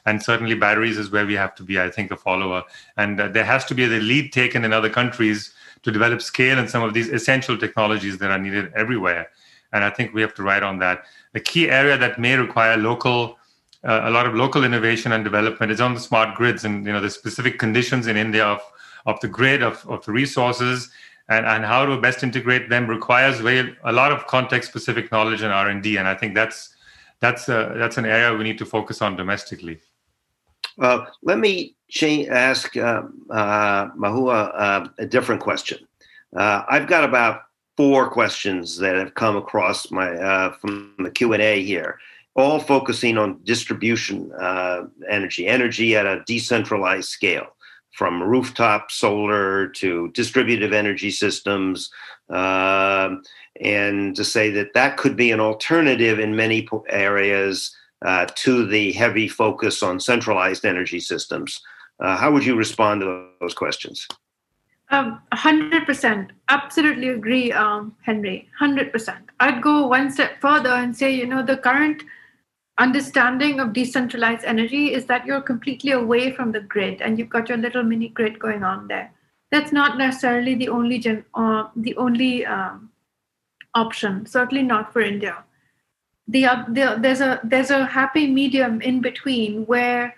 [0.08, 2.64] And certainly, batteries is where we have to be, I think, a follower.
[2.98, 6.58] And uh, there has to be the lead taken in other countries to develop scale
[6.58, 9.30] in some of these essential technologies that are needed everywhere.
[9.74, 11.04] And I think we have to ride on that.
[11.34, 13.38] The key area that may require local
[13.84, 16.92] uh, a lot of local innovation and development is on the smart grids and you
[16.92, 18.60] know the specific conditions in India of
[19.06, 20.90] of the grid of, of the resources
[21.30, 25.52] and, and how to best integrate them requires a lot of context specific knowledge and
[25.52, 26.76] r&d and i think that's
[27.20, 29.80] that's a, that's an area we need to focus on domestically
[30.80, 31.76] uh, let me
[32.28, 35.88] ask uh, uh, Mahua uh, a different question.
[36.36, 37.44] Uh, I've got about
[37.78, 42.00] four questions that have come across my from the Q and A here,
[42.36, 44.32] all focusing on distribution
[45.10, 47.48] energy, energy at a decentralized scale,
[47.94, 51.90] from rooftop solar to distributive energy systems,
[52.30, 53.16] uh,
[53.62, 57.76] and to say that that could be an alternative in many areas
[58.06, 61.62] uh, to the heavy focus on centralized energy systems.
[62.00, 64.08] Uh, how would you respond to those questions?
[64.90, 66.30] Um, 100%.
[66.50, 68.48] Absolutely agree, um, Henry.
[68.62, 69.18] 100%.
[69.40, 72.04] I'd go one step further and say, you know, the current
[72.78, 77.50] understanding of decentralized energy is that you're completely away from the grid and you've got
[77.50, 79.12] your little mini grid going on there.
[79.52, 82.92] That's not necessarily the only gen, uh, the only um,
[83.74, 84.26] option.
[84.26, 85.44] Certainly not for India.
[86.28, 90.14] The, uh, the there's a there's a happy medium in between where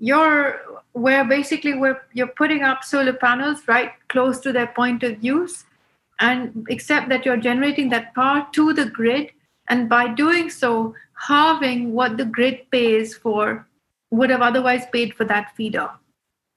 [0.00, 0.60] you're
[0.92, 5.64] where basically where you're putting up solar panels right close to their point of use
[6.20, 9.30] and except that you're generating that power to the grid
[9.68, 13.66] and by doing so halving what the grid pays for
[14.10, 15.90] would have otherwise paid for that feeder.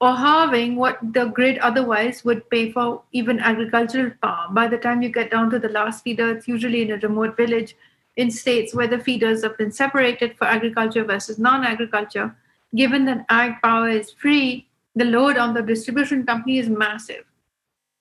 [0.00, 4.48] Or halving what the grid otherwise would pay for even agricultural power.
[4.50, 7.36] By the time you get down to the last feeder it's usually in a remote
[7.36, 7.76] village
[8.16, 12.34] in states where the feeders have been separated for agriculture versus non-agriculture.
[12.74, 17.24] Given that ag power is free, the load on the distribution company is massive.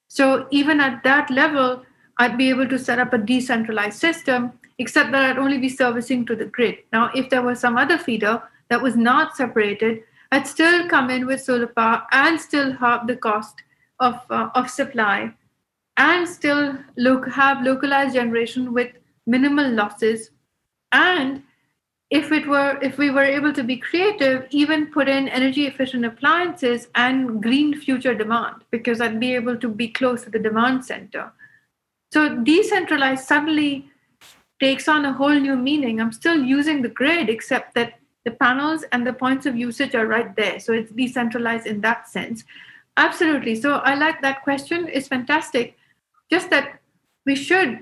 [0.07, 1.84] So even at that level,
[2.18, 6.26] I'd be able to set up a decentralized system, except that I'd only be servicing
[6.26, 6.80] to the grid.
[6.92, 11.28] Now, if there was some other feeder that was not separated, I'd still come in
[11.28, 13.56] with solar power and still have the cost
[14.00, 15.34] of, uh, of supply
[15.98, 18.92] and still look have localized generation with
[19.28, 20.32] minimal losses
[20.92, 21.44] and
[22.10, 26.06] if it were if we were able to be creative even put in energy efficient
[26.06, 30.84] appliances and green future demand because i'd be able to be close to the demand
[30.84, 31.32] center
[32.12, 33.91] so decentralized suddenly
[34.62, 35.99] takes on a whole new meaning.
[35.99, 40.05] I'm still using the grid except that the panels and the points of usage are
[40.05, 40.59] right there.
[40.59, 42.43] So it's decentralized in that sense.
[42.95, 43.55] Absolutely.
[43.55, 44.88] So i like that question.
[44.93, 45.76] It's fantastic.
[46.30, 46.80] Just that
[47.26, 47.80] we should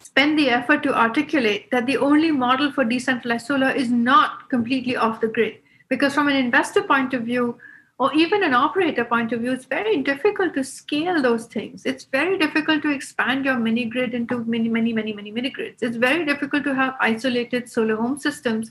[0.00, 4.96] spend the effort to articulate that the only model for decentralized solar is not completely
[4.96, 5.56] off the grid.
[5.88, 7.58] Because from an investor point of view,
[7.98, 11.84] or even an operator point of view, it's very difficult to scale those things.
[11.84, 15.82] It's very difficult to expand your mini grid into many, many, many, many mini grids.
[15.82, 18.70] It's very difficult to have isolated solar home systems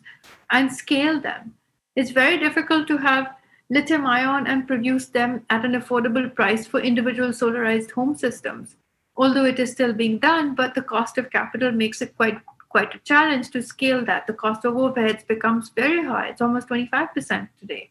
[0.51, 1.55] and scale them.
[1.95, 3.35] It's very difficult to have
[3.69, 8.77] lithium ion and produce them at an affordable price for individual solarized home systems
[9.17, 12.93] although it is still being done, but the cost of capital makes it quite quite
[12.93, 14.27] a challenge to scale that.
[14.27, 16.27] The cost of overheads becomes very high.
[16.27, 17.89] It's almost 25% today.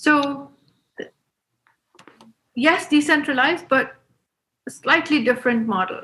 [0.00, 0.50] So
[2.54, 3.96] yes, decentralized, but
[4.66, 6.00] a slightly different model.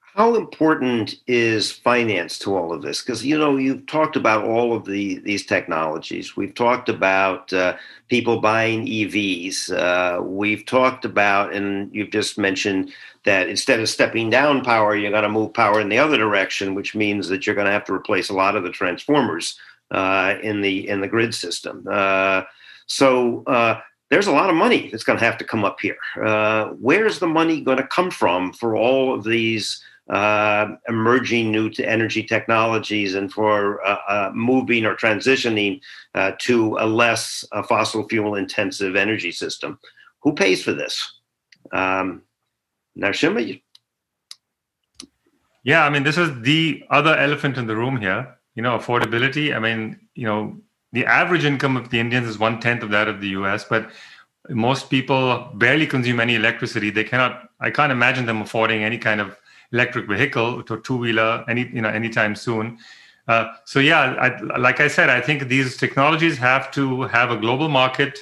[0.00, 3.02] How important is finance to all of this?
[3.02, 6.36] Because you know you've talked about all of the these technologies.
[6.36, 7.76] We've talked about uh,
[8.08, 12.90] people buying evs uh, we've talked about and you've just mentioned
[13.24, 16.74] that instead of stepping down power you're going to move power in the other direction
[16.74, 19.58] which means that you're going to have to replace a lot of the transformers
[20.42, 22.42] in the in the grid system uh,
[22.86, 23.80] so uh,
[24.10, 25.96] there's a lot of money that's going to have to come up here.
[26.24, 31.68] Uh, where's the money going to come from for all of these uh, emerging new
[31.82, 35.80] energy technologies and for uh, uh, moving or transitioning
[36.14, 39.78] uh, to a less uh, fossil fuel intensive energy system.
[40.20, 41.20] Who pays for this?
[41.72, 42.22] Um?
[42.94, 43.60] You-
[45.64, 48.35] yeah, I mean, this is the other elephant in the room here.
[48.56, 49.54] You know, affordability.
[49.54, 50.56] I mean, you know,
[50.92, 53.90] the average income of the Indians is one tenth of that of the US, but
[54.48, 56.90] most people barely consume any electricity.
[56.90, 59.36] They cannot, I can't imagine them affording any kind of
[59.72, 62.78] electric vehicle to two wheeler any you know anytime soon.
[63.28, 67.36] Uh, so yeah, I, like I said, I think these technologies have to have a
[67.36, 68.18] global market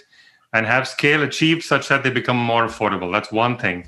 [0.55, 3.13] and have scale achieved such that they become more affordable.
[3.13, 3.87] That's one thing.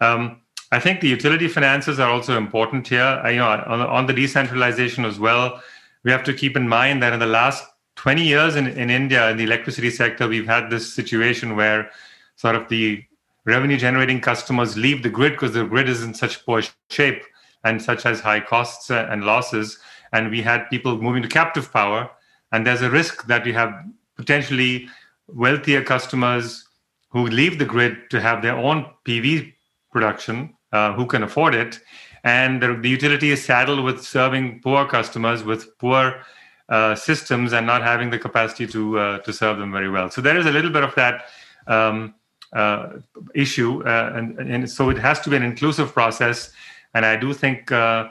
[0.00, 0.40] Um,
[0.70, 3.20] I think the utility finances are also important here.
[3.24, 5.60] I, you know, on, on, the decentralization as well,
[6.04, 7.64] we have to keep in mind that in the last
[7.96, 11.90] 20 years in, in India, in the electricity sector, we've had this situation where
[12.36, 13.04] sort of the
[13.44, 17.22] revenue generating customers leave the grid because the grid is in such poor shape
[17.64, 19.78] and such as high costs and losses.
[20.12, 22.10] And we had people moving to captive power.
[22.50, 23.72] And there's a risk that we have
[24.16, 24.88] potentially
[25.28, 26.66] wealthier customers
[27.10, 29.52] who leave the grid to have their own PV
[29.90, 31.80] production, uh, who can afford it.
[32.24, 36.22] And the, the, utility is saddled with serving poor customers with poor
[36.68, 40.08] uh, systems and not having the capacity to uh, to serve them very well.
[40.08, 41.24] So there is a little bit of that
[41.66, 42.14] um,
[42.52, 43.00] uh,
[43.34, 46.52] issue, uh, and, and so it has to be an inclusive process.
[46.94, 48.08] And I do think uh,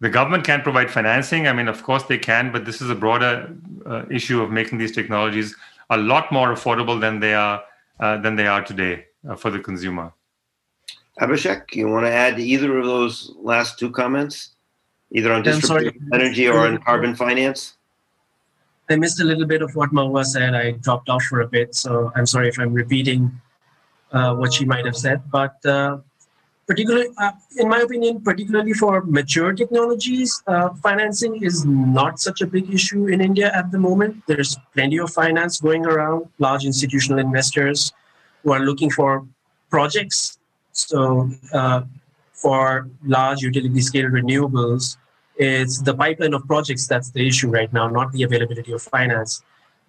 [0.00, 1.48] the government can provide financing.
[1.48, 3.54] I mean, of course they can, but this is a broader
[3.86, 5.56] uh, issue of making these technologies
[5.90, 7.62] a lot more affordable than they are
[7.98, 9.06] than they are today
[9.36, 10.12] for the consumer.
[11.20, 14.50] Abhishek, you want to add to either of those last two comments,
[15.12, 17.76] either on distributed energy or on carbon finance?
[18.90, 20.54] I missed a little bit of what Mahua said.
[20.54, 23.40] I dropped off for a bit, so I'm sorry if I'm repeating
[24.12, 25.22] uh, what she might have said.
[25.30, 25.98] But uh,
[26.66, 32.46] particularly, uh, in my opinion, particularly for mature technologies, uh, financing is not such a
[32.46, 34.22] big issue in India at the moment.
[34.26, 37.92] There's plenty of finance going around, large institutional investors
[38.42, 39.24] who are looking for
[39.70, 40.38] projects.
[40.74, 41.82] So, uh,
[42.32, 44.98] for large utility scale renewables,
[45.36, 49.42] it's the pipeline of projects that's the issue right now, not the availability of finance.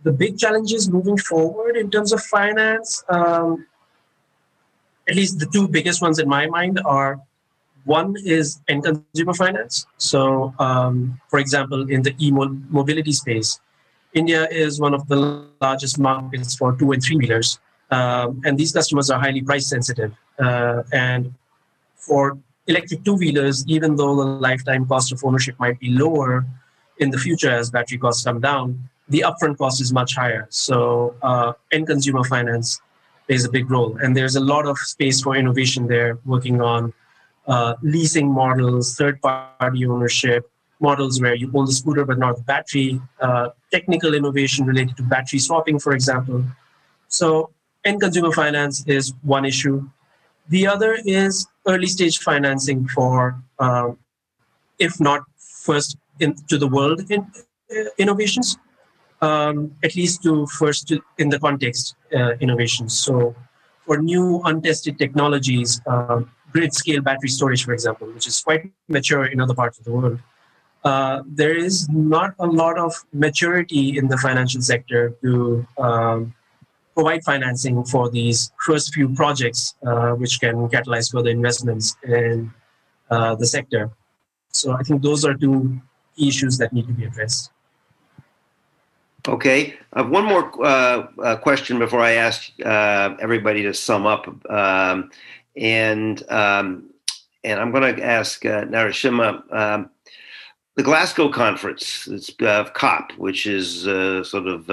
[0.03, 3.65] The big challenges moving forward in terms of finance, um,
[5.09, 7.19] at least the two biggest ones in my mind are
[7.85, 9.87] one is end consumer finance.
[9.97, 13.59] So, um, for example, in the e mobility space,
[14.13, 17.59] India is one of the largest markets for two and three wheelers.
[17.91, 20.13] Um, and these customers are highly price sensitive.
[20.39, 21.33] Uh, and
[21.95, 26.45] for electric two wheelers, even though the lifetime cost of ownership might be lower
[26.99, 30.47] in the future as battery costs come down, the upfront cost is much higher.
[30.49, 32.81] So, uh, end consumer finance
[33.27, 33.97] plays a big role.
[34.01, 36.93] And there's a lot of space for innovation there, working on
[37.47, 42.43] uh, leasing models, third party ownership, models where you own the scooter but not the
[42.43, 46.43] battery, uh, technical innovation related to battery swapping, for example.
[47.07, 47.51] So,
[47.83, 49.87] end consumer finance is one issue.
[50.49, 53.91] The other is early stage financing for, uh,
[54.79, 57.21] if not first into the world in,
[57.71, 58.57] uh, innovations,
[59.21, 62.97] um, at least to first to, in the context uh, innovations.
[62.97, 63.35] So
[63.85, 66.21] for new untested technologies, uh,
[66.51, 69.91] grid scale battery storage, for example, which is quite mature in other parts of the
[69.91, 70.19] world,
[70.83, 76.33] uh, there is not a lot of maturity in the financial sector to um,
[76.95, 82.51] provide financing for these first few projects, uh, which can catalyze further investments in
[83.11, 83.91] uh, the sector.
[84.51, 85.79] So I think those are two
[86.17, 87.51] issues that need to be addressed.
[89.27, 89.73] Okay.
[89.95, 95.09] Have one more uh, uh, question before I ask uh, everybody to sum up, um,
[95.57, 96.89] and um,
[97.43, 99.53] and I'm going to ask uh, Narasimha.
[99.53, 99.89] Um,
[100.75, 104.69] the Glasgow conference, it's uh, COP, which is uh, sort of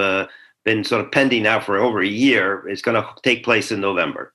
[0.63, 3.81] been sort of pending now for over a year, is going to take place in
[3.81, 4.33] November.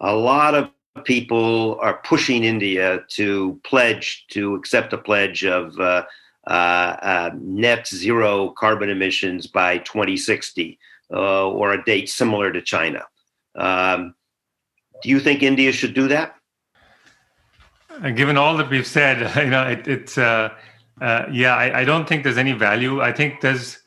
[0.00, 0.70] A lot of
[1.04, 6.04] people are pushing India to pledge to accept a pledge of uh,
[6.46, 10.78] uh, net zero carbon emissions by 2060
[11.12, 13.02] uh, or a date similar to China.
[13.54, 14.14] Um,
[15.02, 16.34] do you think India should do that?
[18.14, 20.50] Given all that we've said, you know, it, it's uh,
[21.00, 23.00] uh, yeah, I, I, don't think there's any value.
[23.02, 23.78] I think there's,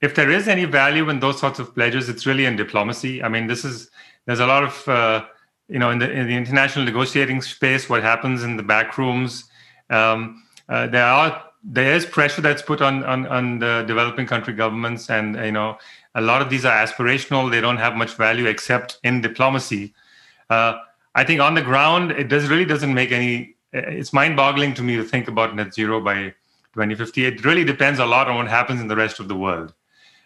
[0.00, 3.22] if there is any value in those sorts of pledges, it's really in diplomacy.
[3.22, 3.90] I mean, this is
[4.26, 5.24] there's a lot of uh,
[5.68, 9.44] you know in the in the international negotiating space, what happens in the back rooms.
[9.90, 15.10] Um, there are there is pressure that's put on, on on the developing country governments,
[15.10, 15.78] and you know
[16.14, 17.50] a lot of these are aspirational.
[17.50, 19.94] They don't have much value except in diplomacy.
[20.50, 20.78] Uh,
[21.14, 23.56] I think on the ground, it does really doesn't make any.
[23.72, 26.32] It's mind-boggling to me to think about net zero by
[26.74, 27.26] 2050.
[27.26, 29.74] It really depends a lot on what happens in the rest of the world,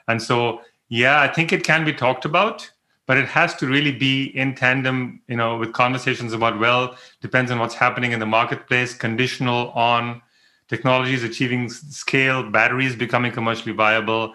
[0.09, 2.71] and so yeah, I think it can be talked about,
[3.07, 7.51] but it has to really be in tandem, you know, with conversations about well, depends
[7.51, 10.21] on what's happening in the marketplace, conditional on
[10.69, 14.35] technologies achieving scale, batteries becoming commercially viable.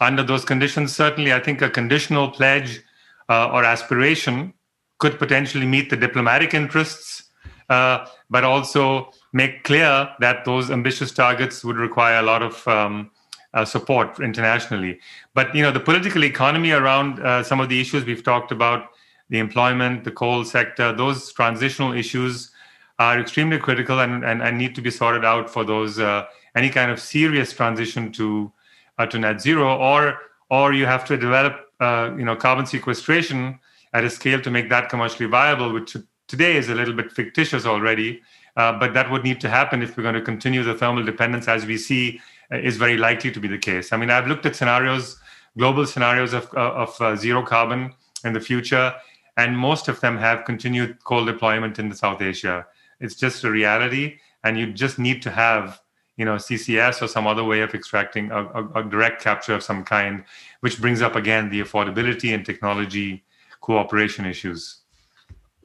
[0.00, 2.82] Under those conditions, certainly, I think a conditional pledge
[3.28, 4.52] uh, or aspiration
[4.98, 7.24] could potentially meet the diplomatic interests,
[7.68, 13.10] uh, but also make clear that those ambitious targets would require a lot of um,
[13.54, 14.98] uh, support internationally.
[15.32, 18.90] But you know, the political economy around uh, some of the issues we've talked about,
[19.30, 22.50] the employment, the coal sector, those transitional issues
[22.98, 26.24] are extremely critical and, and, and need to be sorted out for those uh,
[26.54, 28.52] any kind of serious transition to
[28.98, 30.18] uh, to net zero or
[30.50, 33.58] or you have to develop uh, you know carbon sequestration
[33.92, 35.96] at a scale to make that commercially viable which
[36.28, 38.20] today is a little bit fictitious already
[38.56, 41.48] uh, but that would need to happen if we're going to continue the thermal dependence
[41.48, 42.20] as we see
[42.62, 45.18] is very likely to be the case i mean i've looked at scenarios
[45.56, 47.92] global scenarios of, uh, of zero carbon
[48.24, 48.92] in the future
[49.36, 52.66] and most of them have continued coal deployment in the south asia
[53.00, 55.80] it's just a reality, and you just need to have
[56.16, 59.62] you know CCS or some other way of extracting a, a, a direct capture of
[59.62, 60.24] some kind,
[60.60, 63.24] which brings up again the affordability and technology
[63.60, 64.83] cooperation issues.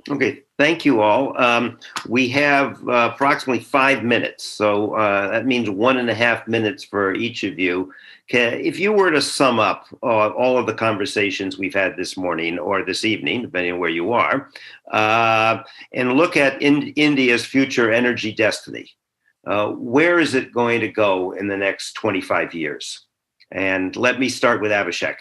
[0.10, 1.40] Okay, thank you all.
[1.40, 1.78] Um,
[2.08, 6.84] we have uh, approximately five minutes, so uh, that means one and a half minutes
[6.84, 7.94] for each of you.
[8.30, 12.18] Okay, if you were to sum up uh, all of the conversations we've had this
[12.18, 14.50] morning or this evening, depending on where you are,
[14.92, 15.62] uh,
[15.94, 18.90] and look at in India's future energy destiny,
[19.46, 23.06] uh, where is it going to go in the next 25 years?
[23.52, 25.16] And let me start with Abhishek.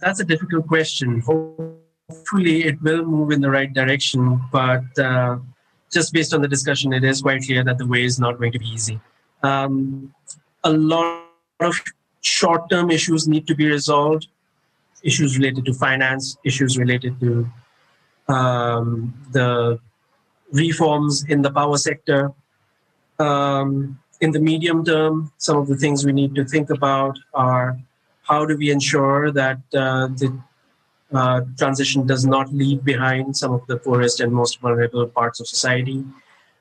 [0.00, 1.20] That's a difficult question
[2.10, 4.40] hopefully it will move in the right direction.
[4.52, 5.38] But uh,
[5.92, 8.52] just based on the discussion, it is quite clear that the way is not going
[8.52, 9.00] to be easy.
[9.42, 10.14] Um,
[10.64, 11.24] a lot
[11.60, 11.74] of
[12.20, 14.26] short term issues need to be resolved
[15.02, 17.48] issues related to finance, issues related to
[18.28, 19.78] um, the
[20.52, 22.32] reforms in the power sector.
[23.18, 27.78] Um, in the medium term, some of the things we need to think about are
[28.22, 30.38] how do we ensure that uh, the
[31.12, 35.46] uh, transition does not leave behind some of the poorest and most vulnerable parts of
[35.46, 36.04] society?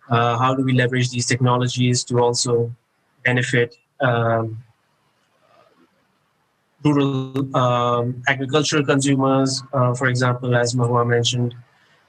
[0.09, 2.73] Uh, how do we leverage these technologies to also
[3.23, 4.57] benefit um,
[6.83, 11.53] rural um, agricultural consumers, uh, for example, as Mahua mentioned?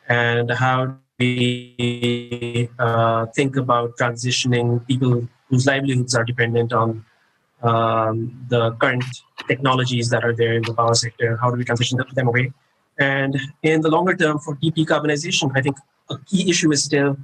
[0.09, 7.05] And how do we uh, think about transitioning people whose livelihoods are dependent on
[7.63, 9.05] um, the current
[9.49, 11.37] technologies that are there in the power sector?
[11.37, 12.53] How do we transition them away?
[12.99, 15.77] And in the longer term, for decarbonization, I think
[16.11, 17.17] a key issue is still,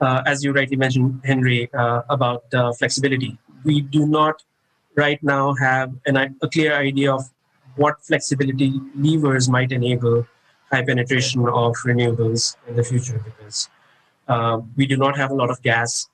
[0.00, 3.38] uh, as you rightly mentioned, Henry, uh, about uh, flexibility.
[3.64, 4.42] We do not
[4.94, 7.22] right now have an, a clear idea of
[7.76, 10.26] what flexibility levers might enable
[10.70, 13.70] high penetration of renewables in the future because
[14.28, 16.08] uh, we do not have a lot of gas.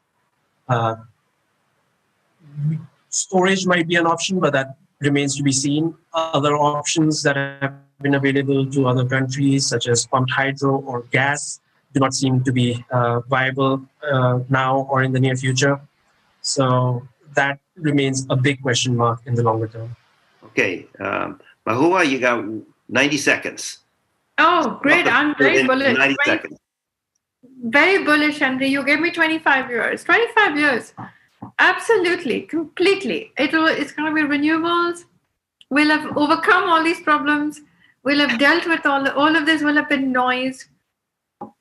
[3.19, 5.95] Storage might be an option, but that remains to be seen.
[6.15, 11.61] Other options that have been available to other countries, such as pumped hydro or gas,
[11.93, 13.83] do not seem to be uh, viable
[14.13, 15.81] uh, now or in the near future.
[16.43, 17.03] So
[17.35, 19.97] that remains a big question mark in the longer term.
[20.45, 22.45] Okay, um, Mahua, you got
[22.89, 23.79] 90 seconds.
[24.39, 25.07] Oh, great!
[25.07, 25.99] I'm very bullish.
[25.99, 26.59] 90 seconds.
[27.65, 28.69] Very bullish, Henry.
[28.69, 30.05] You gave me 25 years.
[30.05, 30.95] 25 years.
[31.59, 33.33] Absolutely, completely.
[33.39, 35.05] It will, it's going to be renewables.
[35.71, 37.61] We'll have overcome all these problems.
[38.05, 40.69] We'll have dealt with all, all of this, will have been noise.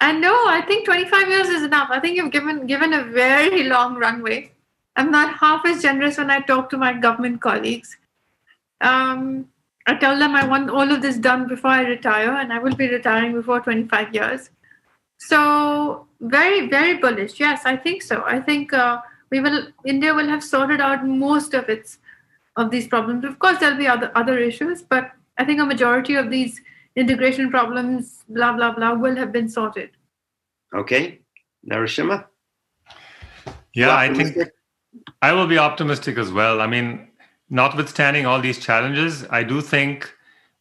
[0.02, 1.90] And no, I think 25 years is enough.
[1.92, 4.52] I think you've given, given a very long runway.
[4.96, 7.98] I'm not half as generous when I talk to my government colleagues.
[8.82, 9.48] Um,
[9.86, 12.76] I tell them I want all of this done before I retire, and I will
[12.76, 14.50] be retiring before 25 years.
[15.20, 17.40] So, very, very bullish.
[17.40, 18.24] Yes, I think so.
[18.26, 18.74] I think.
[18.74, 22.00] Uh, we will India will have sorted out most of its
[22.56, 23.24] of these problems.
[23.24, 26.62] Of course, there'll be other other issues, but I think a majority of these
[26.96, 29.92] integration problems, blah blah blah, will have been sorted.
[30.74, 31.20] Okay,
[31.70, 32.26] Narasimha.
[33.74, 34.38] Yeah, I think
[35.22, 36.62] I will be optimistic as well.
[36.62, 37.08] I mean,
[37.50, 40.12] notwithstanding all these challenges, I do think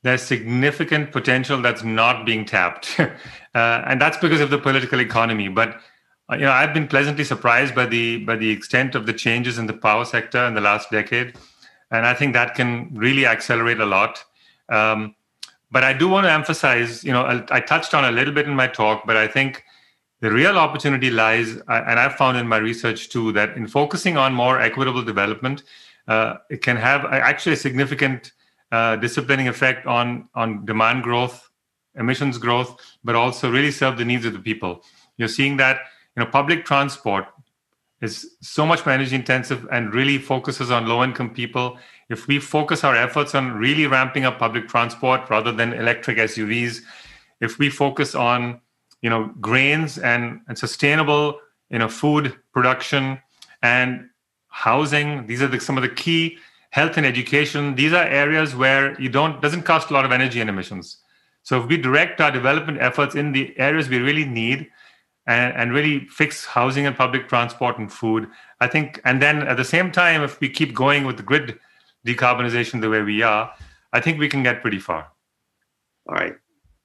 [0.02, 3.09] there's significant potential that's not being tapped, uh,
[3.55, 5.48] and that's because of the political economy.
[5.48, 5.80] But
[6.32, 9.66] you know, I've been pleasantly surprised by the by the extent of the changes in
[9.66, 11.34] the power sector in the last decade,
[11.90, 14.24] and I think that can really accelerate a lot.
[14.68, 15.14] Um,
[15.70, 18.46] but I do want to emphasize, you know, I, I, touched on a little bit
[18.46, 19.62] in my talk, but I think
[20.20, 24.32] the real opportunity lies, and I've found in my research too, that in focusing on
[24.32, 25.64] more equitable development,
[26.08, 28.32] uh, it can have actually a significant
[28.72, 31.48] uh, disciplining effect on on demand growth,
[31.94, 34.82] emissions growth, but also really serve the needs of the people.
[35.18, 35.80] You're seeing that
[36.16, 37.26] you know public transport
[38.02, 41.78] is so much more energy intensive and really focuses on low income people.
[42.10, 46.80] If we focus our efforts on really ramping up public transport rather than electric suvs
[47.40, 48.60] if we focus on
[49.02, 51.38] you know grains and, and sustainable
[51.70, 53.18] you know food production
[53.62, 54.09] and
[54.48, 56.38] housing these are the, some of the key
[56.70, 57.74] health and education.
[57.74, 60.98] These are areas where you don't doesn't cost a lot of energy and emissions.
[61.43, 64.68] So if we direct our development efforts in the areas we really need
[65.26, 68.28] and, and really fix housing and public transport and food.
[68.60, 71.58] I think, and then at the same time, if we keep going with the grid
[72.06, 73.52] decarbonization the way we are,
[73.92, 75.08] I think we can get pretty far.
[76.08, 76.34] All right.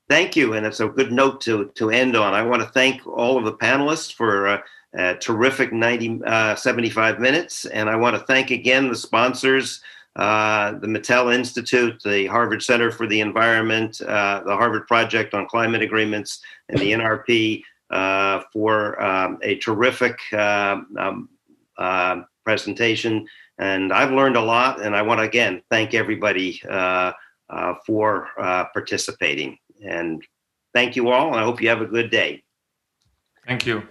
[0.09, 0.53] Thank you.
[0.53, 2.33] And it's a good note to, to end on.
[2.33, 4.61] I want to thank all of the panelists for uh,
[4.93, 7.65] a terrific 90, uh, 75 minutes.
[7.65, 9.81] And I want to thank again the sponsors,
[10.17, 15.47] uh, the Mittal Institute, the Harvard Center for the Environment, uh, the Harvard Project on
[15.47, 21.29] Climate Agreements, and the NRP uh, for um, a terrific uh, um,
[21.77, 23.27] uh, presentation.
[23.57, 27.11] And I've learned a lot, and I want to again thank everybody uh,
[27.85, 28.29] for
[28.73, 29.57] participating.
[29.83, 30.23] And
[30.73, 32.43] Thank you all, and I hope you have a good day.
[33.45, 33.83] Thank you.